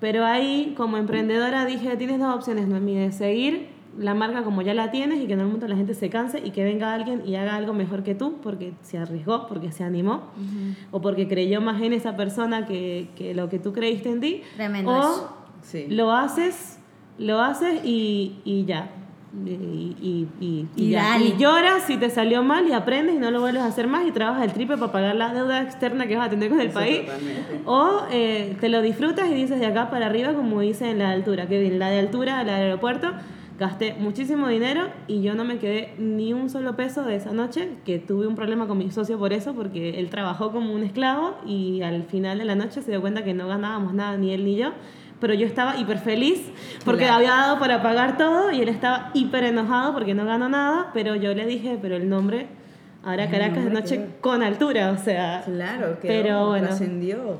[0.00, 4.74] Pero ahí, como emprendedora, dije, tienes dos opciones, Noemí, de seguir la marca como ya
[4.74, 7.22] la tienes y que en algún momento la gente se canse y que venga alguien
[7.24, 10.22] y haga algo mejor que tú porque se arriesgó, porque se animó
[10.90, 14.42] o porque creyó más en esa persona que, que lo que tú creíste en ti.
[14.56, 15.43] Tremendo o.
[15.64, 15.86] Sí.
[15.88, 16.78] lo haces,
[17.18, 18.90] lo haces y, y ya.
[19.44, 21.18] Y, y, y, ya.
[21.18, 24.06] Y lloras si te salió mal y aprendes y no lo vuelves a hacer más
[24.06, 26.70] y trabajas el triple para pagar la deuda externa que vas a tener con el
[26.70, 27.00] país.
[27.00, 27.60] totalmente.
[27.64, 31.08] O eh, te lo disfrutas y dices de acá para arriba, como dice en la
[31.08, 31.48] de altura.
[31.48, 33.10] Que bien, la de altura, la del aeropuerto,
[33.58, 37.70] gasté muchísimo dinero y yo no me quedé ni un solo peso de esa noche,
[37.84, 41.36] que tuve un problema con mi socio por eso, porque él trabajó como un esclavo
[41.44, 44.44] y al final de la noche se dio cuenta que no ganábamos nada, ni él
[44.44, 44.70] ni yo.
[45.24, 46.50] Pero yo estaba hiper feliz
[46.84, 47.14] porque Claro.
[47.14, 51.16] había dado para pagar todo y él estaba hiper enojado porque no ganó nada, pero
[51.16, 52.46] yo le dije, pero el nombre,
[53.02, 54.20] ahora Caracas de noche quedó.
[54.20, 56.66] con altura, o sea, Claro, que Pero bueno.
[56.66, 57.38] trascendió.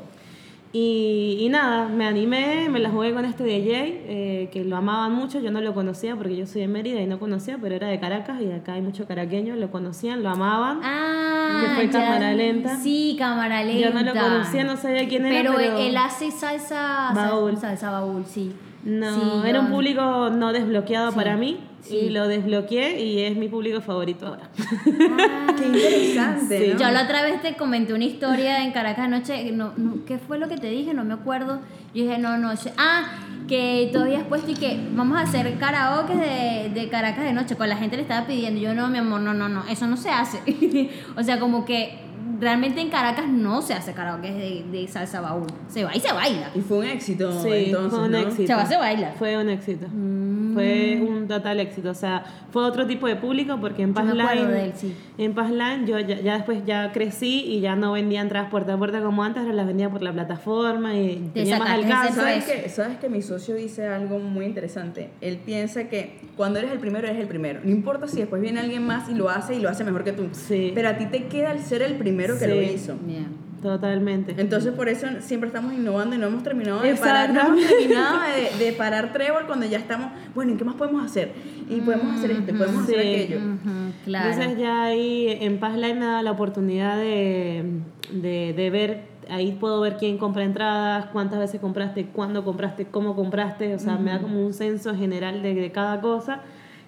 [0.77, 5.13] Y, y nada, me animé, me la jugué con este DJ, eh, que lo amaban
[5.15, 7.87] mucho, yo no lo conocía porque yo soy de Mérida y no conocía, pero era
[7.87, 10.81] de Caracas y acá hay mucho caraqueño, lo conocían, lo amaban.
[10.83, 11.93] Ah, Que fue ya.
[11.93, 12.77] cámara lenta.
[12.77, 13.89] Sí, cámara lenta.
[13.89, 15.79] yo no lo conocía, no sabía quién era, Pero, pero...
[15.79, 17.13] él hace salsa.
[17.15, 17.57] Baúl.
[17.57, 18.53] Salsa baúl, sí.
[18.83, 21.97] No, Sí, era yo- un público no desbloqueado Sí, para mí sí.
[21.97, 24.49] y lo desbloqueé y es mi público favorito ahora.
[24.59, 25.47] Ah.
[25.59, 26.73] Qué interesante, Sí.
[26.75, 26.79] ¿no?
[26.81, 30.39] Yo la otra vez te comenté una historia en Caracas anoche, no, no, ¿qué fue
[30.39, 30.95] lo que te dije?
[30.95, 31.61] No me acuerdo.
[31.95, 33.05] Yo dije, no, no, yo- ah,
[33.49, 37.57] que tú habías puesto y que vamos a hacer karaoke de, de Caracas de noche,
[37.57, 39.97] con la gente le estaba pidiendo, yo no, mi amor, no, no, no, eso no
[39.99, 40.41] se hace.
[41.17, 41.99] o sea, como que
[42.45, 46.13] realmente en Caracas no se hace karaoke de, de salsa baúl, se va y se
[46.13, 46.51] baila.
[46.55, 48.19] Y fue un éxito Sí, entonces, fue un ¿no?
[48.19, 48.47] éxito.
[48.47, 49.13] Se va, se baila.
[49.19, 49.87] Fue un éxito.
[49.93, 50.55] Mm.
[50.55, 51.91] Fue un total éxito.
[51.91, 54.65] O sea, fue otro tipo de público porque en Yo Paz me acuerdo Line, de
[54.67, 54.95] él, sí.
[55.19, 58.75] en Paz Line yo ya, ya después ya crecí y ya no vendía entradas puerta
[58.75, 62.13] a puerta como antes, ahora las vendía por la plataforma y Te tenía más alcance.
[62.15, 65.11] ¿Sabes que, ¿Sabes que mi socio dice algo muy interesante?
[65.21, 67.61] Él piensa que cuando eres el primero, eres el primero.
[67.65, 70.13] No importa si después viene alguien más y lo hace y lo hace mejor que
[70.13, 70.29] tú.
[70.33, 70.73] Sí.
[70.75, 72.51] Pero a ti te queda el ser el primero que Sí.
[72.51, 72.95] lo hizo.
[73.07, 73.45] Bien.
[73.63, 74.35] Totalmente.
[74.37, 78.19] Entonces por eso siempre estamos innovando y no hemos terminado de parar, no hemos terminado
[78.59, 81.33] de, de parar Trevor cuando ya estamos, bueno, ¿y qué más podemos hacer?
[81.71, 83.09] Y podemos hacer esto, podemos hacer Sí.
[83.09, 83.39] aquello.
[83.39, 84.31] Ujú, claro.
[84.33, 87.65] Entonces ya ahí en Paz Line me da la oportunidad de,
[88.13, 93.17] de, de ver, ahí puedo ver quién compra entradas, cuántas veces compraste, cuándo compraste, cómo
[93.17, 96.43] compraste, o sea, me da como un censo general de, de cada cosa.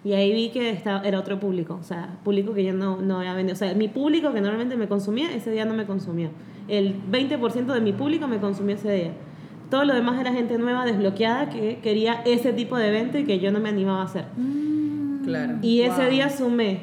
[0.06, 3.18] Y ahí vi que estaba, era otro público, o sea, público que yo no, no
[3.18, 3.54] había vendido.
[3.54, 6.30] O sea, mi público que normalmente me consumía, ese día no me consumió.
[6.68, 9.10] El 20% de mi público me consumió ese día.
[9.68, 13.40] Todo lo demás era gente nueva, desbloqueada, que quería ese tipo de evento y que
[13.40, 14.26] yo no me animaba a hacer.
[15.24, 15.54] Claro.
[15.60, 16.10] Y ese Wow.
[16.10, 16.80] día sumé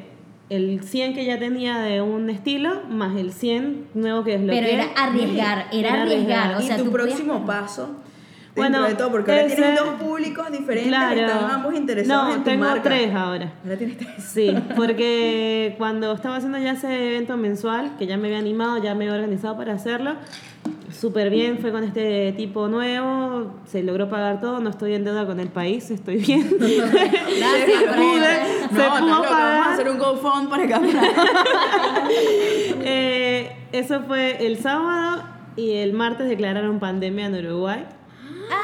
[0.50, 4.60] el 100 que ya tenía de un estilo más el 100 nuevo que desbloqueé.
[4.62, 6.38] Pero era arriesgar, era Era arriesgar.
[6.52, 6.56] arriesgar.
[6.58, 7.88] O y sea, tu tú próximo paso,
[8.56, 12.38] Bueno, de todo, porque ahora ese- tienes dos públicos diferentes, están ambos interesados no, en
[12.38, 12.82] tu tengo marca.
[12.82, 13.52] tres ahora.
[13.64, 14.10] Ahora tienes tres.
[14.18, 18.94] Sí, porque cuando estaba haciendo ya ese evento mensual, que ya me había animado, ya
[18.94, 20.14] me había organizado para hacerlo,
[20.92, 25.26] súper bien, fue con este tipo nuevo, se logró pagar todo, no estoy en deuda
[25.26, 26.48] con el país, estoy bien.
[26.58, 29.72] Gracias, Se pude, se No, estás pudo loca, vamos a pagar.
[29.72, 31.04] hacer un GoFund para caminar.
[32.86, 35.22] Eh, eso fue el sábado
[35.56, 37.84] y el martes declararon pandemia en Uruguay.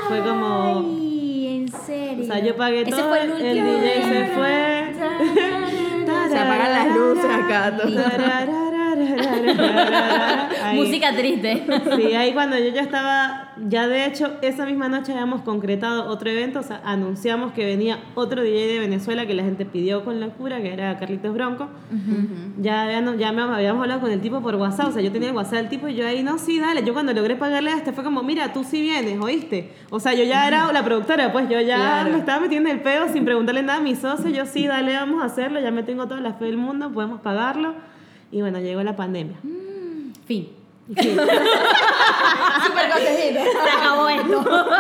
[0.09, 0.85] Fue como...
[0.99, 2.25] Ay, en serio.
[2.25, 3.65] O sea, yo pagué Ese todo, fue el, el.
[3.65, 4.95] DJ se fue.
[6.31, 7.77] Se apagan las luces acá.
[7.77, 8.70] todo.
[10.75, 11.65] Música triste.
[11.97, 16.31] Sí, ahí cuando yo ya estaba, ya de hecho, esa misma noche habíamos concretado otro
[16.31, 20.21] evento, o sea, anunciamos que venía otro DJ de Venezuela que la gente pidió con
[20.21, 21.69] locura, que era Carlitos Bronco.
[22.59, 25.29] Ya, habíamos- ya me habíamos hablado con el tipo por WhatsApp, o sea, yo tenía
[25.31, 26.83] el WhatsApp del tipo y yo ahí, no, sí, dale.
[26.85, 29.73] Yo cuando logré pagarle a este fue como, mira, tú sí vienes, ¿oíste?
[29.91, 32.11] O sea, yo ya era la productora, pues yo ya Claro.
[32.13, 34.31] me estaba metiendo el pedo sin preguntarle nada a mi socio.
[34.31, 37.21] Yo sí, dale, vamos a hacerlo, ya me tengo toda la fe del mundo, podemos
[37.21, 37.75] pagarlo.
[38.31, 39.39] Y bueno, llegó la pandemia.
[40.27, 40.49] Fin.
[40.89, 41.11] Y sí.
[42.67, 42.91] Súper.
[42.93, 44.45] Se acabó esto.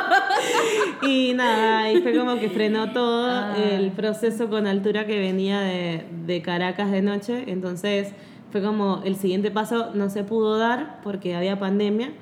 [1.02, 6.06] Y nada, ahí fue como que frenó todo el proceso con altura que venía de,
[6.26, 7.44] de Caracas de noche.
[7.46, 8.12] Entonces
[8.52, 12.12] fue como el siguiente paso no se pudo dar porque había pandemia.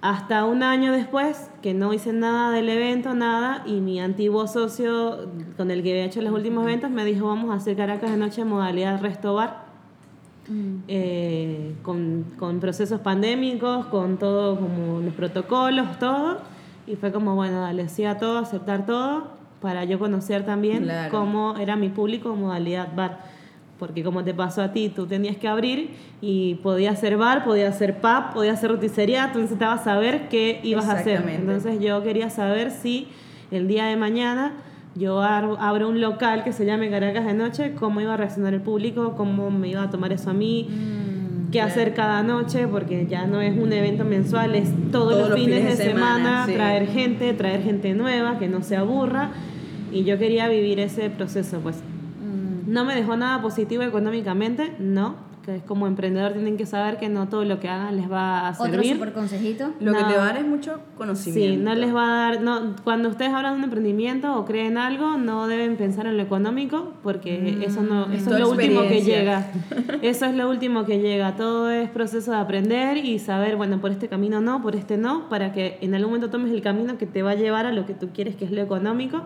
[0.00, 5.28] Hasta un año después, que no hice nada del evento, nada, y mi antiguo socio
[5.56, 8.16] con el que había hecho los últimos eventos me dijo, vamos a hacer Caracas de
[8.16, 9.71] noche en modalidad resto bar.
[10.88, 16.38] Eh, con, con procesos pandémicos, con todo, como los protocolos, todo.
[16.86, 19.28] Y fue como, bueno, dale, sí a todo, aceptar todo,
[19.60, 21.10] para yo conocer también Claro.
[21.10, 23.18] cómo era mi público modalidad bar.
[23.78, 25.90] Porque como te pasó a ti, tú tenías que abrir
[26.20, 30.88] y podía ser bar, podía ser pub, podía ser roticería, tú necesitabas saber qué ibas
[30.88, 31.24] a hacer.
[31.28, 33.08] Entonces yo quería saber si
[33.50, 34.52] el día de mañana
[34.94, 38.60] yo abro un local que se llame Caracas de Noche, cómo iba a reaccionar el
[38.60, 43.06] público, cómo me iba a tomar eso a mí, Mm, qué hacer cada noche, porque
[43.06, 46.54] ya no es un evento mensual, es todos, Todos los fines, de semana, sí.
[46.54, 49.30] traer gente, traer gente nueva, que no se aburra.
[49.92, 51.82] Y yo quería vivir ese proceso, pues.
[52.66, 55.16] No me dejó nada positivo económicamente, no.
[55.44, 58.46] Que es como emprendedor tienen que saber que no todo lo que hagan les va
[58.46, 58.92] a Otro servir.
[58.92, 59.72] super consejito.
[59.80, 60.08] Lo que No.
[60.08, 61.56] te va a dar es mucho conocimiento.
[61.56, 64.78] Sí, no les va a dar, no, cuando ustedes hablan de un emprendimiento o creen
[64.78, 69.00] algo, no deben pensar en lo económico, porque eso no, eso es lo último que
[69.02, 69.46] llega.
[70.02, 71.34] Eso es lo último que llega.
[71.36, 75.28] Todo es proceso de aprender y saber, bueno, por este camino no, por este no,
[75.28, 77.84] para que en algún momento tomes el camino que te va a llevar a lo
[77.86, 79.22] que tú quieres, que es lo económico,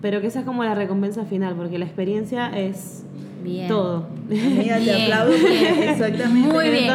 [0.00, 3.04] pero que esa es como la recompensa final, porque la experiencia es
[3.42, 3.68] Bien.
[3.68, 4.06] todo.
[4.30, 6.52] Amiga, te aplaudo porque exactamente.
[6.52, 6.92] Muy bien.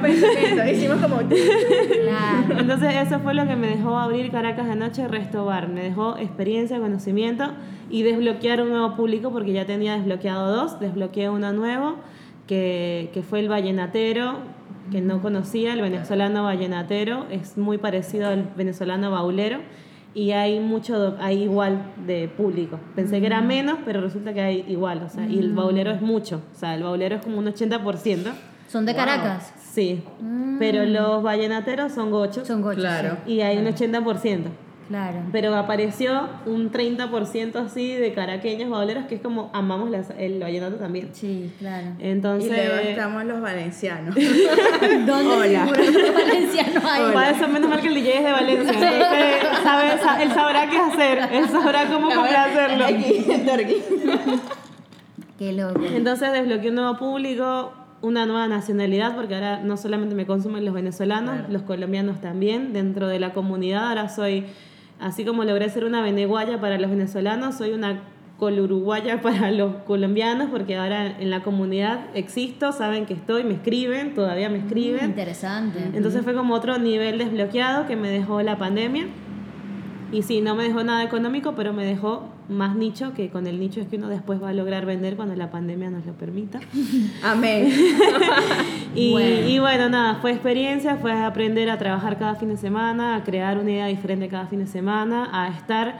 [0.00, 0.70] Pensamientos.
[0.72, 1.16] Hicimos como.
[1.18, 2.60] Claro.
[2.60, 5.68] Entonces eso fue lo que me dejó abrir Caracas de Noche Resto Bar.
[5.68, 7.50] Me dejó experiencia, conocimiento
[7.90, 10.80] y desbloquear un nuevo público porque ya tenía desbloqueado dos.
[10.80, 11.96] Desbloqueé uno nuevo
[12.46, 14.36] que, que fue el vallenatero
[14.90, 17.26] que no conocía, el venezolano vallenatero.
[17.30, 19.58] Es muy parecido al venezolano baulero
[20.18, 22.80] y hay mucho, hay igual de público.
[22.96, 25.00] Pensé que era menos, pero resulta que hay igual.
[25.06, 26.42] O sea, y el baulero es mucho.
[26.52, 28.32] O sea, el baulero es como un 80%.
[28.66, 29.54] Son de Caracas.
[29.70, 30.02] Sí,
[30.58, 32.80] pero los vallenateros son gochos Son gochos.
[32.80, 33.18] Claro.
[33.24, 33.34] sí.
[33.34, 34.40] y hay un 80%.
[34.88, 35.18] Claro.
[35.32, 40.76] Pero apareció un 30% así de caraqueños bauleros que es como amamos las- el vallenato
[40.76, 41.10] también.
[41.12, 41.88] Sí, claro.
[41.98, 44.14] Entonces, Y luego estamos los valencianos.
[45.06, 45.64] ¿Dónde Hola.
[45.66, 47.12] los valencianos ahí?
[47.12, 48.72] para eso menos mal que el DJ es de Valencia.
[48.72, 52.84] Entonces, sabe, él sabrá qué hacer, él sabrá cómo complacerlo.
[52.86, 53.82] Aquí, Turkey.
[55.38, 55.80] Qué loco.
[55.84, 60.74] Entonces desbloqueé un nuevo público, una nueva nacionalidad, porque ahora no solamente me consumen los
[60.74, 62.72] venezolanos, los colombianos también.
[62.72, 64.46] Dentro de la comunidad ahora soy,
[65.00, 68.00] así como logré ser una veneguaya para los venezolanos, soy una
[68.38, 74.14] coluruguaya para los colombianos, porque ahora en la comunidad existo, saben que estoy, me escriben,
[74.14, 75.10] todavía me escriben.
[75.10, 75.78] Interesante.
[75.92, 79.06] Entonces fue como otro nivel desbloqueado que me dejó la pandemia.
[80.10, 83.60] Y sí, no me dejó nada económico, pero me dejó más nicho, que con el
[83.60, 86.60] nicho es que uno después va a lograr vender cuando la pandemia nos lo permita.
[87.22, 87.72] Amén.
[88.94, 89.28] Y Bueno.
[89.36, 89.48] bueno.
[89.48, 93.58] y bueno, nada, fue experiencia, fue aprender a trabajar cada fin de semana, a crear
[93.58, 95.98] una idea diferente cada fin de semana, a estar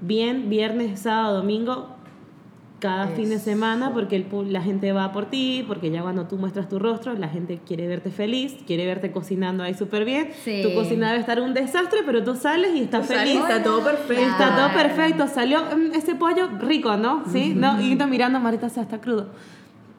[0.00, 1.88] bien viernes, sábado, domingo,
[2.80, 6.36] cada fin de semana, porque el, la gente va por ti, porque ya cuando tú
[6.38, 10.30] muestras tu rostro, la gente quiere verte feliz, quiere verte cocinando ahí súper bien.
[10.44, 10.62] Sí.
[10.62, 13.36] Tu cocina debe estar un desastre, pero tú sales y estás feliz.
[13.40, 14.22] está todo perfecto.
[14.22, 14.74] Está todo Claro.
[14.82, 17.22] perfecto, salió mm, ese pollo rico, ¿no?
[17.30, 17.80] Sí, ¿no?
[17.80, 19.26] Y tú mirando, Marita, o sea, está crudo.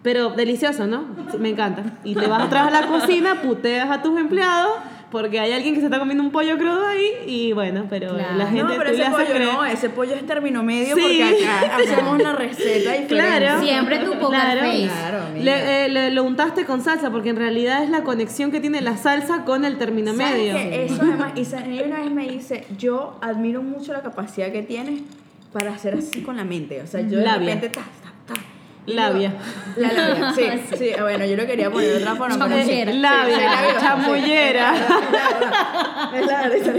[0.04, 1.06] Pero delicioso, ¿no?
[1.40, 1.84] Me encanta.
[2.04, 4.72] Y te vas atrás a la cocina, puteas a tus empleados,
[5.12, 8.38] porque hay alguien que se está comiendo un pollo crudo ahí y bueno, pero Claro.
[8.38, 11.02] la gente no, pero ese pollo creer- no, ese pollo es término medio Sí.
[11.02, 13.08] porque acá hacemos una receta diferente.
[13.08, 13.62] Claro.
[13.62, 14.62] Siempre tu poker Claro.
[14.62, 14.88] face.
[14.88, 15.20] Claro.
[15.38, 18.82] Le, eh, le- lo untaste con salsa porque en realidad es la conexión que tiene
[18.82, 20.54] la salsa con el término ¿Sabes medio.
[20.56, 20.86] qué?
[20.86, 25.02] Eso además, y una vez me dice, yo admiro mucho la capacidad que tienes
[25.52, 26.82] para hacer así con la mente.
[26.82, 27.56] O sea, yo de Labia.
[27.56, 28.11] repente, ta, ta.
[28.11, 28.11] Y
[28.88, 29.34] Labia.
[29.78, 30.92] La labia, sí, sí.
[31.00, 32.38] Bueno, yo lo quería poner de otra forma.
[32.38, 32.92] Chamullera.
[32.94, 34.74] Labia, sí, labia, chamullera.
[36.16, 36.74] Es la risa.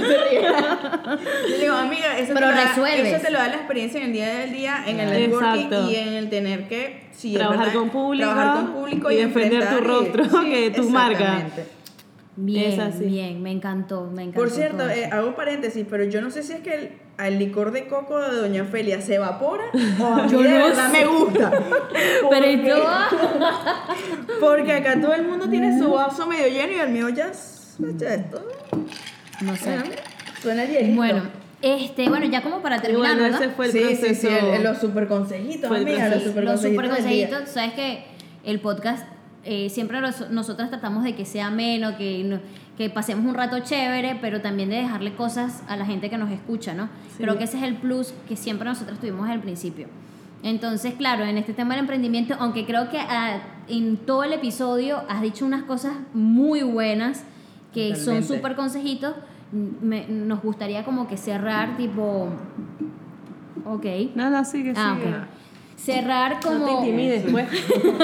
[1.49, 4.07] Yo digo, amiga, eso, Pero te lo da- eso te lo da la experiencia en
[4.07, 5.91] el día del día, en el networking Exacto.
[5.91, 9.69] y en el tener que sí, Trabajar verdad, con público trabajar con público y defender
[9.69, 11.43] tu enfrentar y- rostro, que tu marca.
[12.35, 13.05] Bien, Es así.
[13.05, 14.41] bien, me encantó, me encantó.
[14.41, 17.73] Por cierto, eh, hago paréntesis, pero yo no sé si es que el, al licor
[17.73, 19.65] de coco de Doña Felia se evapora
[20.01, 20.99] o a mí Yo de no verdad sé.
[20.99, 21.53] me gusta.
[22.31, 22.75] Pero ¿y tú?
[24.41, 27.77] Porque acá todo el mundo tiene su vaso medio lleno y el mío ya es
[27.99, 28.43] ya esto.
[29.43, 29.77] No sé.
[30.41, 30.97] Suena hielito.
[30.97, 31.23] Bueno,
[31.61, 33.37] este, bueno, ya como para terminar, bueno, ¿no?
[33.37, 34.07] ese fue el sí, proceso.
[34.07, 37.05] sí, sí, el- el- los super consejitos, amiga, los super los super consejitos.
[37.05, 37.29] del día.
[37.29, 38.05] consejitos, sabes que
[38.45, 39.07] el podcast
[39.45, 42.41] eh, siempre nos- nosotras tratamos de que sea ameno, que, no-
[42.77, 46.31] que pasemos un rato chévere, pero también de dejarle cosas a la gente que nos
[46.31, 46.89] escucha, ¿no?
[47.19, 49.89] Creo que ese es el plus que siempre nosotros tuvimos al principio.
[50.45, 55.03] Entonces, claro, en este tema del emprendimiento, aunque creo que ah, en todo el episodio
[55.09, 57.25] has dicho unas cosas muy buenas
[57.73, 59.15] que son súper consejitos,
[59.53, 62.29] me- nos gustaría como que cerrar tipo...
[63.65, 63.85] Ok.
[64.15, 65.15] No, no, sigue, Ah, sigue.
[65.85, 66.59] Cerrar como...
[66.59, 67.49] No te intimides, pues.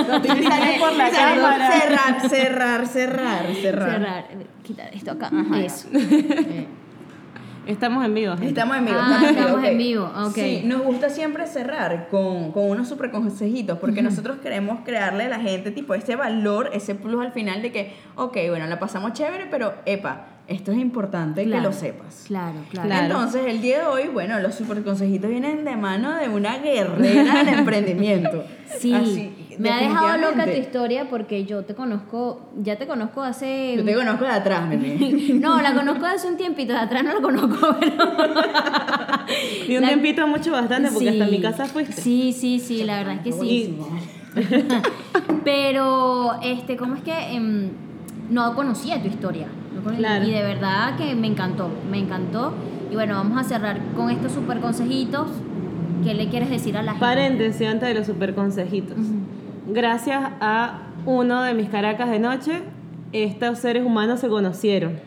[0.09, 1.70] No te intimides por la Cerrar, cámara.
[1.72, 3.91] cerrar, cerrar, cerrar, cerrar.
[3.93, 4.24] Cerrar.
[4.64, 5.31] Quitar esto acá.
[5.33, 5.61] Ajá.
[5.61, 5.89] Eso.
[7.66, 8.33] Estamos en vivo.
[8.33, 8.47] gente.
[8.49, 8.99] Estamos en vivo.
[8.99, 10.11] Ah, estamos en vivo.
[10.35, 15.29] Sí, nos gusta siempre cerrar con, con unos super consejitos porque nosotros queremos crearle a
[15.29, 19.12] la gente tipo ese valor, ese plus al final de que, ok, bueno, la pasamos
[19.12, 22.24] chévere, pero epa, esto es importante que Claro, lo sepas.
[22.26, 22.94] Claro, claro.
[23.05, 27.44] Entonces, el día de hoy, bueno, los super consejitos vienen de mano de una guerrera
[27.44, 28.44] del emprendimiento.
[28.78, 33.22] Sí, Así, me ha dejado loca tu historia porque yo te conozco, ya te conozco
[33.22, 33.74] hace...
[33.76, 35.32] Yo te conozco de atrás, Mimi.
[35.40, 38.05] No, la conozco hace un tiempito, de atrás no la conozco, pero...
[39.68, 42.01] Y un La- tiempito mucho bastante porque hasta mi casa fuiste.
[42.01, 43.76] Sí, sí, sí, la verdad es que sí.
[45.44, 47.70] Pero, este, ¿cómo es que em,
[48.30, 49.49] no conocía tu historia?
[49.74, 50.26] No Claro.
[50.26, 52.52] Y de verdad que me encantó, me encantó.
[52.90, 55.28] Y bueno, vamos a cerrar con estos super consejitos.
[56.04, 57.04] ¿Qué le quieres decir a la gente?
[57.04, 58.96] Paréntesis antes de los super consejitos.
[59.66, 62.62] Gracias a uno de mis caracas de noche,
[63.12, 65.00] estos seres humanos se conocieron.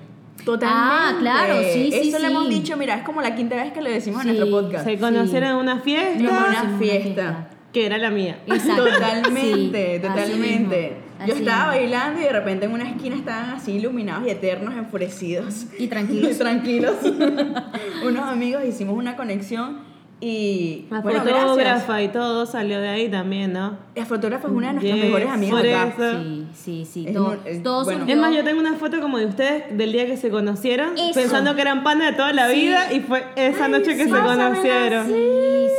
[0.46, 0.68] Totalmente.
[0.86, 2.32] Ah, claro, sí, sí, Eso le sí.
[2.32, 4.86] hemos dicho, mira, es como la quinta vez que le decimos Sí, en nuestro podcast.
[4.86, 7.48] Se conocieron en una fiesta una fiesta.
[7.72, 8.40] que era la mía.
[8.48, 8.86] Exacto.
[8.86, 10.98] Totalmente, Sí, así totalmente.
[11.26, 14.76] Yo así estaba bailando y de repente en una esquina estaban así iluminados y eternos,
[14.76, 15.68] enfurecidos.
[15.78, 16.38] Y tranquilos.
[16.38, 16.96] tranquilos.
[18.06, 19.91] Unos amigos hicimos una conexión
[20.22, 20.86] y.
[20.90, 22.02] La bueno, fotógrafa gracias.
[22.04, 23.78] y todo salió de ahí también, ¿no?
[23.96, 25.88] La fotógrafa es una de nuestras Yes, mejores amigas por acá.
[25.98, 26.24] eso.
[26.24, 27.06] Sí, sí, sí.
[27.08, 28.00] Es todo, es- todo bueno.
[28.02, 30.98] surgió- Es más, yo tengo una foto como de ustedes del día que se conocieron,
[30.98, 31.14] Eso.
[31.14, 34.20] pensando que eran panas de toda la vida y fue esa noche que sí, se
[34.20, 35.08] conocieron.
[35.08, 35.14] Sí,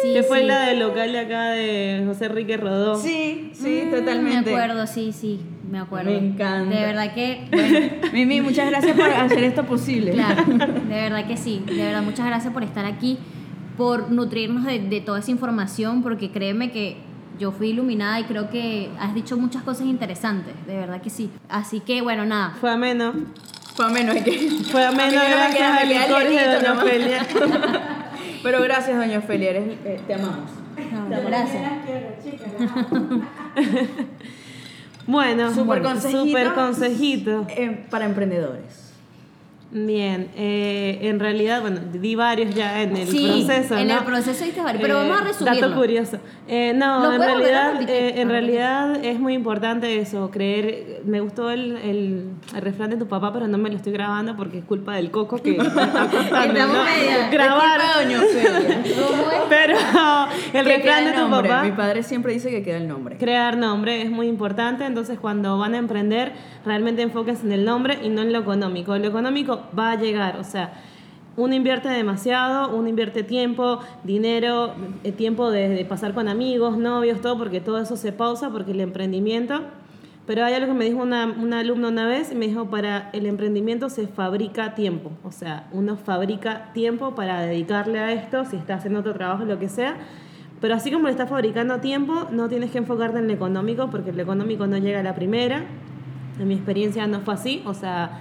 [0.02, 0.46] sí, Que fue sí.
[0.46, 2.96] la del local de acá de José Enrique Rodó.
[2.96, 4.50] Sí, sí, Mm, totalmente.
[4.50, 5.40] Me acuerdo, sí, sí,
[5.70, 6.10] me acuerdo.
[6.10, 6.74] Me encanta.
[6.74, 7.48] De verdad que,
[8.12, 10.12] Mimi, muchas gracias por hacer esto posible.
[10.12, 10.56] claro, de
[10.88, 11.62] verdad que sí.
[11.66, 13.18] De verdad, muchas gracias por estar aquí,
[13.76, 16.96] por nutrirnos de, de toda esa información, porque créeme que
[17.38, 21.30] yo fui iluminada y creo que has dicho muchas cosas interesantes, de verdad que sí.
[21.48, 22.54] Así que, bueno, nada.
[22.60, 23.12] Fue ameno.
[23.74, 24.50] Fue menos que.
[24.70, 26.72] Fue ameno A gracias queda- me al queda licor de hielito Doña.
[26.82, 27.26] Ofelia.
[28.42, 30.50] Pero gracias, doña Ofelia, eres, eh, te amamos.
[31.08, 31.62] No, gracias.
[35.06, 36.24] Bueno, Super bueno, consejito.
[36.26, 37.46] super consejito.
[37.48, 38.81] Eh, para emprendedores.
[39.74, 43.78] Bien, eh, en realidad, bueno, di varios ya en el Sí, proceso.
[43.78, 43.94] en ¿no?
[44.00, 45.60] el proceso diste varios, pero Eh, vamos a resumirlo.
[45.62, 46.18] Dato curioso.
[46.46, 51.00] Eh, no, ¿Lo en realidad, eh, en Ah, realidad es muy importante eso, creer.
[51.06, 54.36] Me gustó el, el, el refrán de tu papá, pero no me lo estoy grabando
[54.36, 57.80] porque es culpa del coco que está costando, media- grabar.
[59.48, 59.76] Pero
[60.52, 61.48] el Que refrán de tu nombre.
[61.48, 61.62] papá.
[61.64, 63.16] Mi padre siempre dice que queda el nombre.
[63.16, 66.32] Crear nombre es muy importante, entonces cuando van a emprender,
[66.64, 68.96] realmente enfóquense en el nombre y no en lo económico.
[68.98, 70.72] Lo económico va a llegar, o sea,
[71.36, 77.38] uno invierte demasiado, uno invierte tiempo, dinero, eh, tiempo de, pasar con amigos, novios, todo,
[77.38, 79.62] porque todo eso se pausa, porque el emprendimiento...
[80.24, 83.10] Pero hay algo que me dijo una, una alumna una vez, y me dijo, para
[83.12, 88.54] el emprendimiento se fabrica tiempo, o sea, uno fabrica tiempo para dedicarle a esto, si
[88.54, 89.96] está haciendo otro trabajo, lo que sea,
[90.62, 94.12] pero así como le estás fabricando tiempo, no tienes que enfocarte en lo económico, porque
[94.12, 95.64] lo económico no llega a la primera.
[96.38, 98.20] En mi experiencia no fue así, o sea,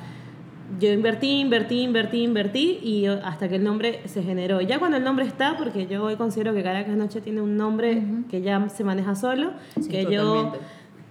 [0.79, 4.61] yo invertí, invertí, invertí, invertí y yo- hasta que el nombre se generó.
[4.61, 8.01] Ya cuando el nombre está, porque yo hoy considero que Caracas Noche tiene un nombre
[8.29, 9.51] que ya se maneja solo,
[9.89, 10.53] que yo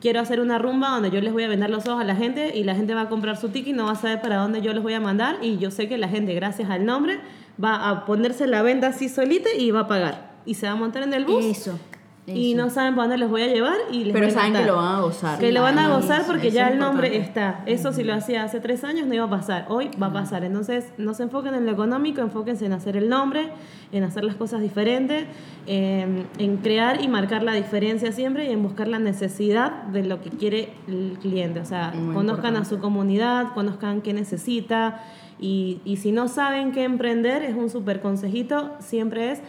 [0.00, 2.56] quiero hacer una rumba donde yo les voy a vender los ojos a la gente
[2.56, 4.62] y la gente va a comprar su ticket y no va a saber para dónde
[4.62, 7.18] yo los voy a mandar y yo sé que la gente, gracias al nombre,
[7.62, 10.30] va a ponerse la venda así solita y va a pagar.
[10.46, 11.78] Y se va a montar en el bus Eso.
[12.26, 14.52] Y no saben para dónde los voy a llevar y les Pero voy a saben
[14.52, 15.38] que lo van a gozar.
[15.40, 17.40] Que lo van a gozar porque eso ya el nombre importante.
[17.40, 17.62] está.
[17.66, 19.66] Eso si lo hacía hace tres años no iba a pasar.
[19.68, 20.44] Hoy va a pasar.
[20.44, 23.48] Entonces no se enfoquen en lo económico, enfóquense en hacer el nombre,
[23.90, 25.24] en hacer las cosas diferentes,
[25.66, 30.20] en, en crear y marcar la diferencia siempre y en buscar la necesidad de lo
[30.20, 31.58] que quiere el cliente.
[31.58, 32.68] O sea, Muy conozcan a importante.
[32.76, 35.02] su comunidad, conozcan qué necesita
[35.40, 39.40] y, y si no saben qué emprender, es un súper consejito, siempre es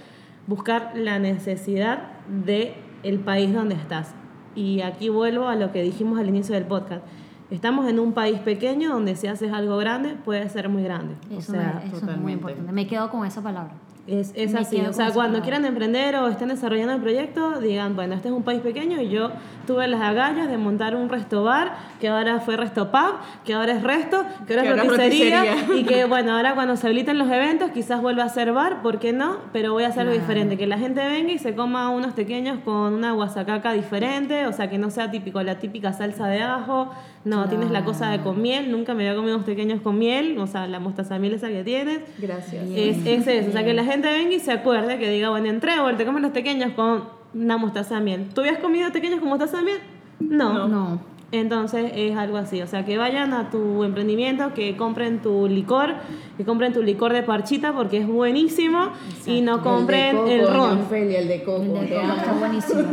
[0.52, 4.14] buscar la necesidad de el país donde estás.
[4.54, 7.04] Y aquí vuelvo a lo que dijimos al inicio del podcast.
[7.50, 11.16] Estamos en un país pequeño donde si haces algo grande puede ser muy grande.
[11.30, 12.70] Eso, o sea, eso es muy importante.
[12.74, 13.72] Me quedo con esa palabra.
[14.08, 14.82] Es, es así.
[14.82, 18.44] O sea, cuando quieran emprender o estén desarrollando el proyecto, digan, bueno, este es un
[18.44, 19.32] país pequeño y yo
[19.68, 23.14] tuve las agallas de montar un resto bar, que ahora fue resto pub,
[23.46, 25.44] que ahora es resto, que ahora Que es roticería.
[25.76, 29.00] y que bueno, ahora cuando se habiliten los eventos quizás vuelva a ser bar, ¿por
[29.00, 29.38] qué no?
[29.54, 32.60] Pero voy a hacer algo diferente, que la gente venga y se coma unos pequeños
[32.66, 36.92] con una guasacaca diferente, o sea, que no sea típico, la típica salsa de ajo,
[37.24, 40.38] no, tienes la cosa de con miel, nunca me había comido unos pequeños con miel,
[40.40, 42.00] o sea, la mostaza de miel esa que tienes.
[42.18, 42.66] Gracias.
[42.76, 45.48] Es, es eso, o sea, que la gente venga y se acuerde, que diga, bueno,
[45.48, 47.04] entré, te comes los pequeños con
[47.34, 48.30] una mostaza miel.
[48.34, 49.80] ¿Tú habías comido pequeños con mostaza miel?
[50.20, 50.68] No.
[50.68, 51.11] No.
[51.32, 55.94] Entonces es algo así, o sea, que vayan a tu emprendimiento, que compren tu licor,
[56.36, 58.90] que compren tu licor de parchita porque es buenísimo
[59.26, 60.82] y no compren el, ron.
[60.82, 61.62] Ophelia, el de coco.
[61.62, 62.82] El de coco está buenísimo.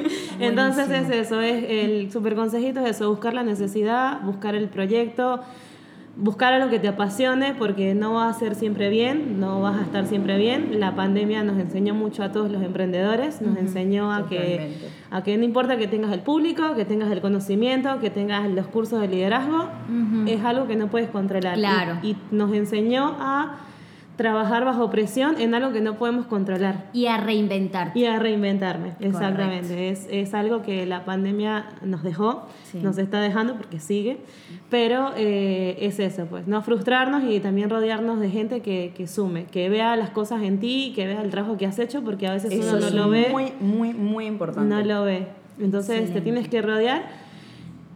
[0.40, 5.40] Entonces es eso, es el super consejito es eso, buscar la necesidad, buscar el proyecto,
[6.20, 9.82] buscar algo que te apasione porque no va a ser siempre bien, no vas a
[9.82, 10.78] estar siempre bien.
[10.78, 14.76] La pandemia nos enseñó mucho a todos los emprendedores, nos enseñó a que,
[15.10, 18.66] a que no importa que tengas el público, que tengas el conocimiento, que tengas los
[18.66, 19.68] cursos de liderazgo,
[20.26, 21.56] es algo que no puedes controlar.
[21.56, 21.98] Y- Claro.
[22.02, 23.56] y nos enseñó a
[24.20, 26.84] trabajar bajo presión en algo que no podemos controlar.
[26.92, 27.98] Y a reinventarte.
[27.98, 29.88] Y a reinventarme, exactamente.
[29.88, 32.78] Es, es algo que la pandemia nos dejó, Sí.
[32.82, 34.18] nos está dejando porque sigue,
[34.68, 39.44] pero eh, es eso, pues, no frustrarnos y también rodearnos de gente que, que sume,
[39.46, 42.32] que vea las cosas en ti, que vea el trabajo que has hecho, porque a
[42.34, 44.68] veces Eso uno no es lo ve, muy, muy, muy importante.
[44.68, 45.28] no lo ve.
[45.58, 47.02] Entonces te tienes que rodear.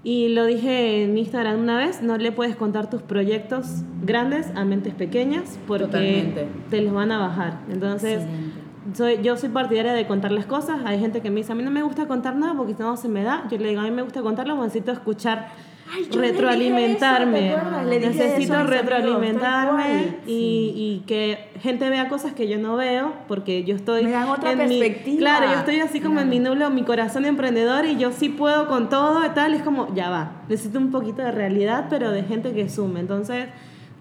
[0.05, 4.65] Y lo dije en Instagram una vez, no le puedes contar tus proyectos grandes a
[4.67, 6.49] mentes pequeñas porque Totalmente.
[6.69, 7.61] te los van a bajar.
[7.73, 8.61] Entonces, Excelente.
[8.93, 10.81] soy, yo soy partidaria de contar las cosas.
[10.85, 13.09] Hay gente que me dice, a mí no me gusta contar nada porque no se
[13.09, 13.49] me da.
[13.51, 15.49] Yo le digo, a mí me gusta contarlo, necesito escuchar,
[15.95, 17.55] Ay, retroalimentarme.
[18.01, 23.75] necesito amigos, retroalimentarme y, y que gente vea cosas que yo no veo porque yo
[23.75, 24.05] estoy...
[24.05, 27.25] Me dan otra en mi- claro, yo estoy así como en mi nublo, mi corazón
[27.25, 29.55] emprendedor y yo sí puedo con todo y tal.
[29.55, 33.01] Es como, ya va, necesito un poquito de realidad, pero de gente que sume.
[33.01, 33.47] Entonces...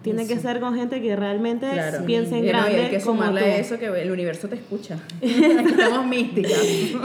[0.04, 2.04] Tiene que ser con gente que realmente Claro.
[2.04, 2.80] piense en y grande.
[2.84, 3.46] hay que como sumarle tú.
[3.46, 4.98] a eso que el universo te escucha.
[5.20, 6.52] Estamos místicas.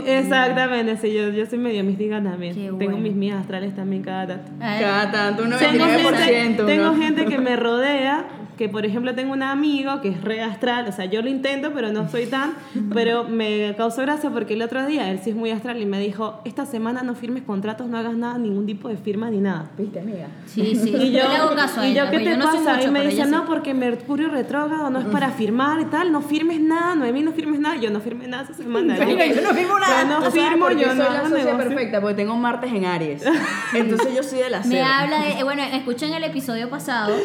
[0.05, 2.53] Exactamente, sí, yo, yo soy medio mística también.
[2.55, 2.97] Qué Tengo bueno.
[2.97, 4.51] mis mías astrales también cada tanto.
[4.59, 6.15] Ay, Cada tanto, un Tengo 99%.
[6.17, 8.25] gente, tengo gente que me rodea,
[8.59, 11.71] que por ejemplo tengo un amigo que es re astral, o sea, yo lo intento,
[11.73, 12.55] pero no soy tan,
[12.93, 15.97] pero me causó gracia porque el otro día él sí es muy astral y me
[15.97, 19.71] dijo, esta semana no firmes contratos, no hagas nada, ningún tipo de firma ni nada.
[19.77, 20.27] ¿Viste, amiga?
[20.45, 20.89] Sí, sí.
[20.89, 22.57] Y yo, le hago caso a y ella, yo ¿qué pues te yo no sé
[22.57, 22.75] pasa?
[22.75, 23.43] mucho, y me dice, no, sí.
[23.47, 27.61] porque Mercurio retrógrado no es para firmar y tal, no firmes nada, Noemí, no firmes
[27.61, 27.77] nada.
[27.77, 28.95] Yo no firmé nada esa semana.
[28.95, 30.01] Amiga, yo no firmo nada.
[30.01, 31.57] Yo no ¿Tú sabes firmo, qué yo soy no la socia negocio.
[31.57, 33.23] perfecta porque tengo Martes en Aries.
[33.73, 37.15] Entonces yo soy de la Me habla de, bueno, escuchen el episodio pasado,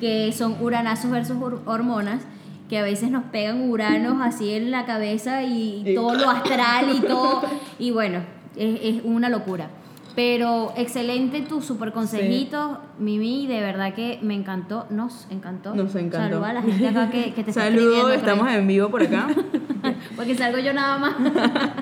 [0.00, 2.22] que son uranazos versus hor- hormonas,
[2.68, 6.86] que a veces nos pegan uranos así en la cabeza y, Y- todo lo astral
[6.96, 7.42] y todo,
[7.78, 8.20] y bueno,
[8.56, 9.68] es, es una locura.
[10.16, 15.72] Pero excelente tu super consejito, Mimi, de verdad que me encantó, nos encantó.
[15.74, 16.28] Nos encantó.
[16.40, 18.58] Saluda a la gente acá que, que te está Saludos, estamos creo.
[18.58, 19.28] en vivo por acá.
[20.16, 21.14] Porque salgo yo nada más.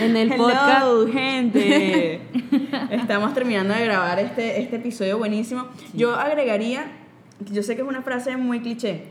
[0.00, 0.82] En el podcast.
[0.82, 2.20] Hello, gente.
[2.90, 5.66] Estamos terminando de grabar este, este episodio buenísimo.
[5.94, 6.86] Yo agregaría,
[7.50, 9.04] yo sé que es una frase muy cliché,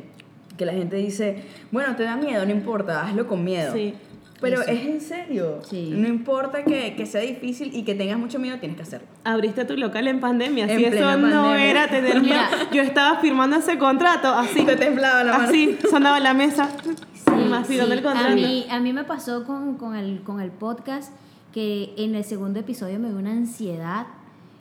[0.57, 3.73] que la gente dice, bueno, te da miedo, no importa, hazlo con miedo.
[3.73, 3.93] Sí.
[4.41, 4.69] Pero Eso.
[4.71, 5.59] es en serio.
[5.63, 5.91] Sí.
[5.95, 9.07] No importa que, que sea difícil y que tengas mucho miedo, tienes que hacerlo.
[9.23, 10.65] Abriste tu local en pandemia.
[10.65, 11.71] En Si eso plena no pandemia.
[11.71, 12.41] era tener miedo.
[12.73, 14.65] Yo estaba firmando ese contrato así.
[14.65, 15.47] Te temblaba la mano.
[15.47, 16.69] Así, sonaba la mesa.
[16.83, 17.79] Sí, más sí.
[17.79, 18.27] el contrato.
[18.27, 21.13] A mí, a mí me pasó con, con, el, con el podcast
[21.53, 24.07] que en el segundo episodio me dio una ansiedad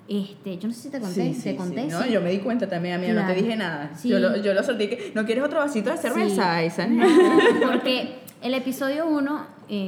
[0.07, 1.57] Este, yo no sé si te conté, Sí, sí, te sí.
[1.57, 1.87] conté.
[1.87, 3.35] No, yo me di cuenta también, amiga, no Claro.
[3.35, 3.91] te dije nada.
[3.97, 4.09] Sí.
[4.11, 6.61] Yo, lo, yo lo solté que, ¿no quieres otro vasito de cerveza?
[6.89, 9.47] No, porque el episodio 1,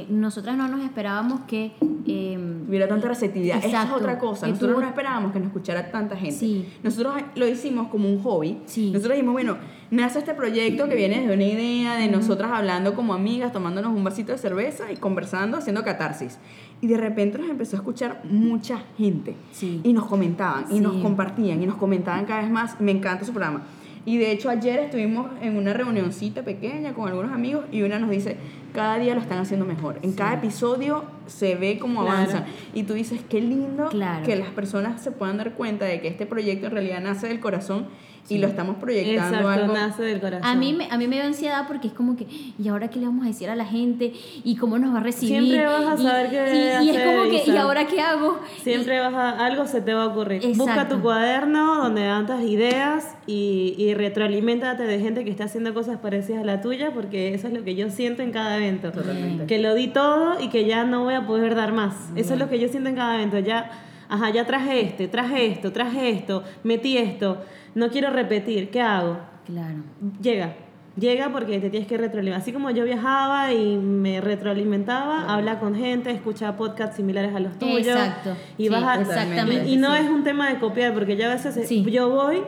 [0.09, 1.71] nosotras no nos esperábamos que...
[2.05, 3.63] eh, Hubiera tanta receptividad.
[3.63, 4.47] Esa es otra cosa.
[4.47, 6.35] Nosotros tuvo- no esperábamos que nos escuchara tanta gente.
[6.35, 6.67] Sí.
[6.83, 8.57] Nosotros lo hicimos como un hobby.
[8.65, 8.91] Sí.
[8.91, 9.57] Nosotros dijimos, bueno,
[9.91, 14.03] nace este proyecto que viene de una idea de nosotras hablando como amigas, tomándonos un
[14.03, 16.39] vasito de cerveza y conversando, haciendo catarsis.
[16.81, 19.35] Y de repente nos empezó a escuchar mucha gente.
[19.51, 19.79] Sí.
[19.83, 22.79] Y nos comentaban, y nos compartían, y nos comentaban cada vez más.
[22.81, 23.63] Me encanta su programa.
[24.07, 28.09] Y de hecho ayer estuvimos en una reunioncita pequeña con algunos amigos y una nos
[28.09, 28.37] dice,
[28.73, 29.99] cada día lo están haciendo mejor.
[30.01, 32.15] En cada episodio se ve cómo Claro.
[32.17, 32.45] avanzan.
[32.73, 34.25] Y tú dices, qué lindo Claro.
[34.25, 37.41] que las personas se puedan dar cuenta de que este proyecto en realidad nace del
[37.41, 37.87] corazón
[38.29, 39.73] y lo estamos proyectando Exacto, algo.
[39.73, 40.45] nace del corazón.
[40.45, 42.25] A mí, me, a mí me dio ansiedad porque es como que,
[42.57, 44.13] ¿y ahora qué le vamos a decir a la gente?
[44.43, 45.41] ¿Y cómo nos va a recibir?
[45.41, 48.39] Siempre vas a Y- saber qué y, y es como que, ¿y ahora qué hago?
[48.63, 50.41] Siempre vas a, algo se te va a ocurrir.
[50.55, 50.95] Busca Exacto.
[50.97, 56.41] tu cuaderno donde das ideas y, y retroalimentate de gente que está haciendo cosas parecidas
[56.41, 58.91] a la tuya, porque eso es lo que yo siento en cada evento.
[58.91, 59.45] Totalmente.
[59.45, 61.93] Que lo di todo y que ya no voy a poder dar más.
[62.15, 63.39] Eso es lo que yo siento en cada evento.
[63.39, 63.71] Ya,
[64.09, 67.37] ajá, ya traje este, traje esto, traje esto, metí esto,
[67.75, 69.17] no quiero repetir, ¿qué hago?
[69.45, 69.83] Claro.
[70.21, 70.55] Llega,
[70.99, 72.41] llega porque te tienes que retroalimentar.
[72.41, 77.57] Así como yo viajaba y me retroalimentaba, habla con gente, escucha podcasts similares a los
[77.59, 77.87] tuyos.
[77.95, 78.35] Exacto.
[78.57, 80.01] Y Sí, vas a- exactamente, Y, y no sí.
[80.03, 81.83] es un tema de copiar, porque yo a veces Sí.
[81.89, 82.41] yo voy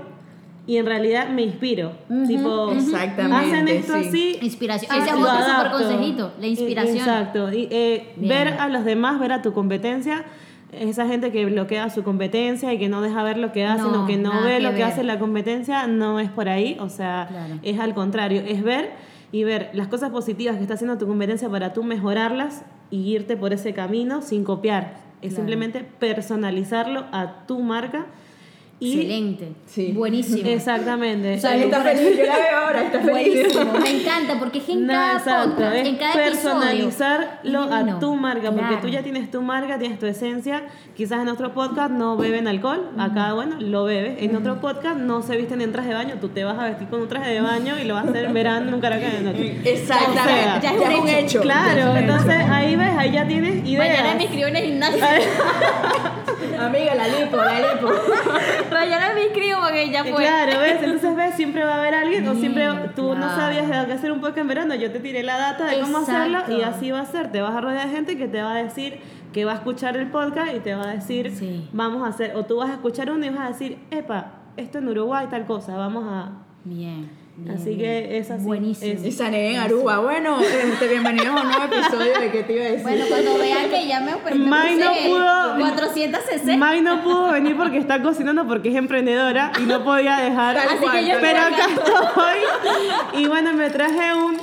[0.68, 1.93] y en realidad me inspiro.
[2.28, 4.07] Tipo, Exactamente, hacen esto sí.
[4.07, 4.39] así.
[4.41, 4.91] Inspiración.
[4.95, 6.97] Ese es otro súper consejito, la I- inspiración.
[6.97, 7.53] Exacto.
[7.53, 10.24] Y, eh, ver a los demás, ver a tu competencia.
[10.72, 13.91] Esa gente que bloquea su competencia y que no deja ver lo que hace, No,
[13.91, 16.78] sino que no ve que lo que hace la competencia, no es por ahí.
[16.80, 17.55] O sea, Claro.
[17.63, 18.91] es al contrario, es ver
[19.32, 23.36] y ver las cosas positivas que está haciendo tu competencia para tú mejorarlas y irte
[23.38, 24.93] por ese camino sin copiar.
[25.22, 25.36] Es Claro.
[25.38, 28.05] simplemente personalizarlo a tu marca.
[28.82, 29.49] Y Excelente.
[29.65, 29.91] Sí.
[29.91, 30.47] Buenísimo.
[30.49, 31.34] Exactamente.
[31.36, 33.34] O sea, Está feliz, yo la veo ahora, está feliz.
[33.34, 33.73] Buenísimo.
[33.73, 36.32] Me encanta porque es que en No, cada exacto, podcast, es en cada episodio.
[36.32, 37.95] personalizarlo Divino.
[37.97, 38.82] a tu marca, porque Claro.
[38.82, 40.63] tú ya tienes tu marca, tienes tu esencia.
[40.95, 44.15] Quizás en otro podcast no beben alcohol, acá, bueno, lo bebes.
[44.23, 46.88] En otro podcast no se visten en traje de baño, tú te vas a vestir
[46.88, 49.11] con un traje de baño y lo vas a hacer en verano en un Caracas
[49.11, 49.59] de noche.
[49.65, 51.41] Exactamente, O sea, ya es un hecho.
[51.41, 53.89] Claro, entonces ahí ves, ahí ya tienes ideas.
[53.89, 55.03] Mañana me inscribo en el gimnasio.
[56.66, 57.88] Amiga, la lipo, la lipo.
[58.72, 60.24] Mañana me inscribo porque ya Eh, fue.
[60.24, 60.82] Claro, ¿ves?
[60.84, 61.36] Entonces, ¿ves?
[61.36, 64.39] Siempre va a haber alguien, o siempre tú no sabías de qué hacer un podcast
[64.39, 67.32] en verano, yo te tiré la data de cómo hacerlo y así va a ser.
[67.32, 68.99] Te vas a rodear de gente que te va a decir
[69.34, 71.70] que va a escuchar el podcast y te va a decir, Sí.
[71.72, 74.80] vamos a hacer, o tú vas a escuchar uno y vas a decir, epa, esto
[74.80, 76.32] en Uruguay, tal cosa, vamos a...
[76.64, 77.10] Bien.
[77.43, 79.05] Bien, Así que es así, Buenísimo.
[79.05, 79.99] Y Sané en Aruba.
[79.99, 82.83] Bueno, este, bienvenidos a un nuevo episodio de ¿Qué te iba a decir?
[82.83, 86.57] Bueno, cuando vean que ya me, me May no pudo- 460.
[86.57, 90.55] Mai no pudo venir porque está cocinando porque es emprendedora y no podía dejar.
[90.55, 93.21] Tal Así que yo Pero acá estoy.
[93.21, 94.37] Y bueno, me traje un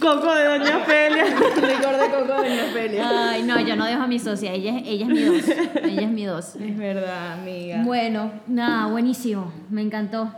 [0.00, 1.24] coco de Doña Ofelia.
[1.26, 3.30] Licor de coco de Doña Ofelia.
[3.30, 5.48] Ay, no, yo no dejo a mi socia, ella, es- ella es mi dos.
[5.84, 6.56] Ella es mi dos.
[6.56, 7.82] Es verdad, amiga.
[7.84, 9.52] Bueno, nada, buenísimo.
[9.70, 10.32] Me encantó.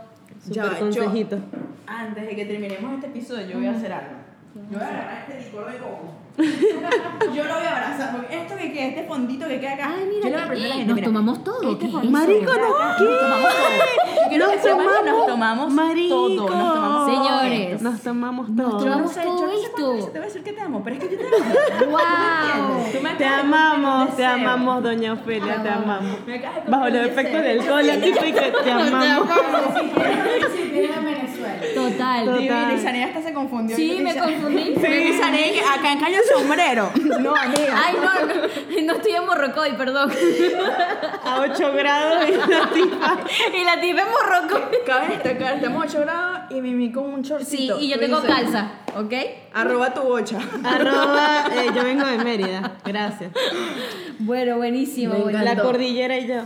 [0.47, 1.37] Ya, Super yo- consejito.
[1.87, 4.13] Antes de que terminemos este episodio, yo voy a hacer algo.
[4.55, 6.13] Yo voy a agarrar este licor de coco.
[7.35, 9.93] yo lo voy a abrazar, porque esto que queda, este fondito que queda acá.
[9.97, 11.71] Ay, mira, yo le voy a que- preguntar a la gente, nos mira, tomamos todo,
[11.71, 12.67] Este ¿qué Marico, no,
[12.97, 13.03] ¿qué?
[13.03, 13.69] Nos tomamos todo.
[14.19, 16.15] Yo quiero Nos que sepan que nos tomamos- tomamos Marico.
[16.15, 16.35] todo.
[16.49, 17.71] Nos tomamos todo Señores.
[17.73, 17.83] esto.
[17.83, 18.79] Nos tomamos Nos todo.
[18.79, 19.75] Yo no tomamos sé, todo yo no sé esto.
[19.75, 21.91] cuántas veces te voy a decir que te amo, pero es que yo te amo.
[21.91, 21.99] ¡Wow!
[22.93, 26.17] Tú me Te amamos, te amamos, Doña Ofelia, te amamos.
[26.67, 29.27] Bajo los efectos del alcohol, aquí estoy que te amamos.
[31.75, 32.25] Total.
[32.25, 32.73] Total.
[32.75, 33.75] Y Sané hasta se confundió.
[33.75, 34.75] Sí, Y me confundí.
[34.75, 36.91] Sí, Sané, que acá en caño sombrero.
[37.19, 37.73] No, amiga.
[37.85, 40.11] Ay, no, no, no estoy en Morrocoy, perdón.
[41.25, 43.17] A 8 grados y la tipa.
[43.59, 44.79] Y la tipa en Morrocoy.
[44.85, 47.79] Cabe destacar, estamos a 8 grados y Mimi con un Sí, shortcito.
[47.79, 49.13] y yo tengo dices, calza, ¿ok?
[49.53, 50.39] Arroba tu bocha.
[50.63, 52.73] Arroba, eh, yo vengo de Mérida.
[52.85, 53.31] Gracias.
[54.19, 55.13] Bueno, buenísimo.
[55.31, 56.41] La cordillera y yo.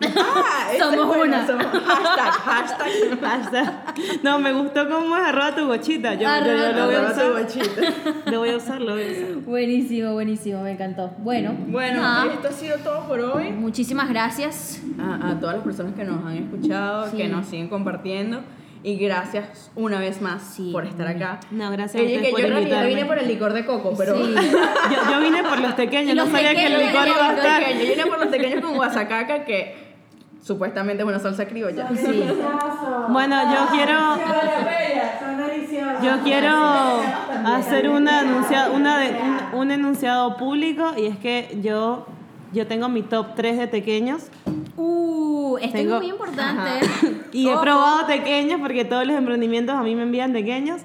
[0.00, 1.46] Ah, Somos es buena, una.
[1.46, 3.20] somos- hashtag, hashtag.
[3.20, 3.84] Basta.
[4.22, 6.14] No, me gustó cómo es arroba tu bochita.
[6.14, 7.32] Yo, yo- yo lo voy a usar.
[7.32, 7.82] bochita.
[8.30, 9.34] Lo voy a usar, lo voy a usar.
[9.44, 11.10] Buenísimo, buenísimo, me encantó.
[11.18, 13.50] Bueno, Bueno, nada, esto ha sido todo por hoy.
[13.52, 14.80] muchísimas gracias.
[15.00, 17.16] A, a todas las personas que nos han escuchado, Sí.
[17.16, 18.40] que nos siguen compartiendo.
[18.84, 21.40] Y gracias una vez más Sí, por estar acá.
[21.50, 23.92] No, gracias a Oye, ustedes que por yo realidad vine por el licor de coco,
[23.98, 24.14] pero.
[24.16, 24.34] Sí.
[24.36, 27.62] Yo, yo vine por los pequeños, no sabía que el licor iba a estar.
[27.72, 29.87] Yo vine por los pequeños con guasacaca, que
[30.42, 31.88] supuestamente es una salsa criolla.
[31.96, 32.24] Sí.
[33.08, 33.98] Bueno, yo quiero.
[36.02, 36.54] Yo quiero
[37.44, 39.16] hacer una anuncia, una de-
[39.52, 42.06] un, un enunciado público y es que yo,
[42.52, 44.26] yo tengo mi top 3 de pequeños.
[44.76, 46.70] Uh, esto Tengo- es muy importante.
[47.32, 47.60] Y he Ojo.
[47.62, 50.80] probado pequeños porque todos los emprendimientos a mí me envían pequeños.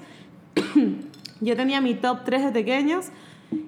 [1.40, 3.06] Yo tenía mi top 3 de pequeños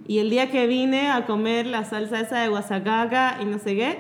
[0.07, 3.77] y el día que vine a comer la salsa esa de guasacaca y no sé
[3.77, 3.99] qué,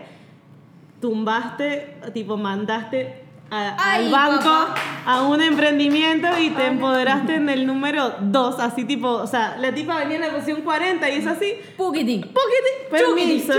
[1.00, 4.74] tumbaste, tipo mandaste a- Ay, al banco papá.
[5.06, 9.72] a un emprendimiento y te empoderaste en el número 2, así tipo, o sea, la
[9.72, 12.22] tipa venía en la posición 40 y es así, Puquitín.
[12.22, 13.52] poquete, permiso.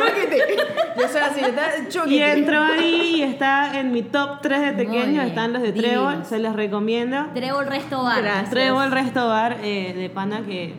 [0.99, 1.71] Yo soy así, está
[2.09, 5.71] Y entró ahí y está en mi top 3 de pequeños, están los de.
[5.71, 7.27] Trébol, se los recomiendo.
[7.33, 8.21] Trébol Resto Bar.
[8.21, 8.49] Gracias.
[8.49, 10.73] Trébol Resto Bar eh, de pana que...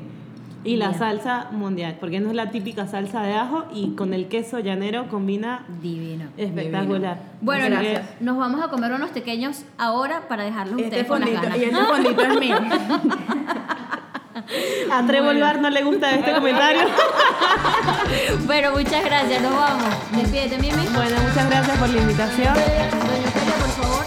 [0.65, 0.99] Y la Bien.
[0.99, 5.09] salsa mundial, porque no es la típica salsa de ajo y con el queso llanero
[5.09, 6.25] combina Divino.
[6.37, 7.19] espectacular.
[7.41, 8.37] Bueno, Así nos, Gracias.
[8.37, 11.59] vamos a comer unos pequeños ahora para dejarlos Y ustedes este con las ganas.
[11.59, 12.57] y este fondito es mío.
[14.91, 15.03] a
[15.41, 16.81] Bar no le gusta este comentario.
[18.47, 19.85] Bueno, muchas gracias, nos vamos.
[20.13, 20.87] Despídete, Mimi.
[20.95, 22.55] bueno, muchas gracias por la invitación.
[22.55, 23.98] Doña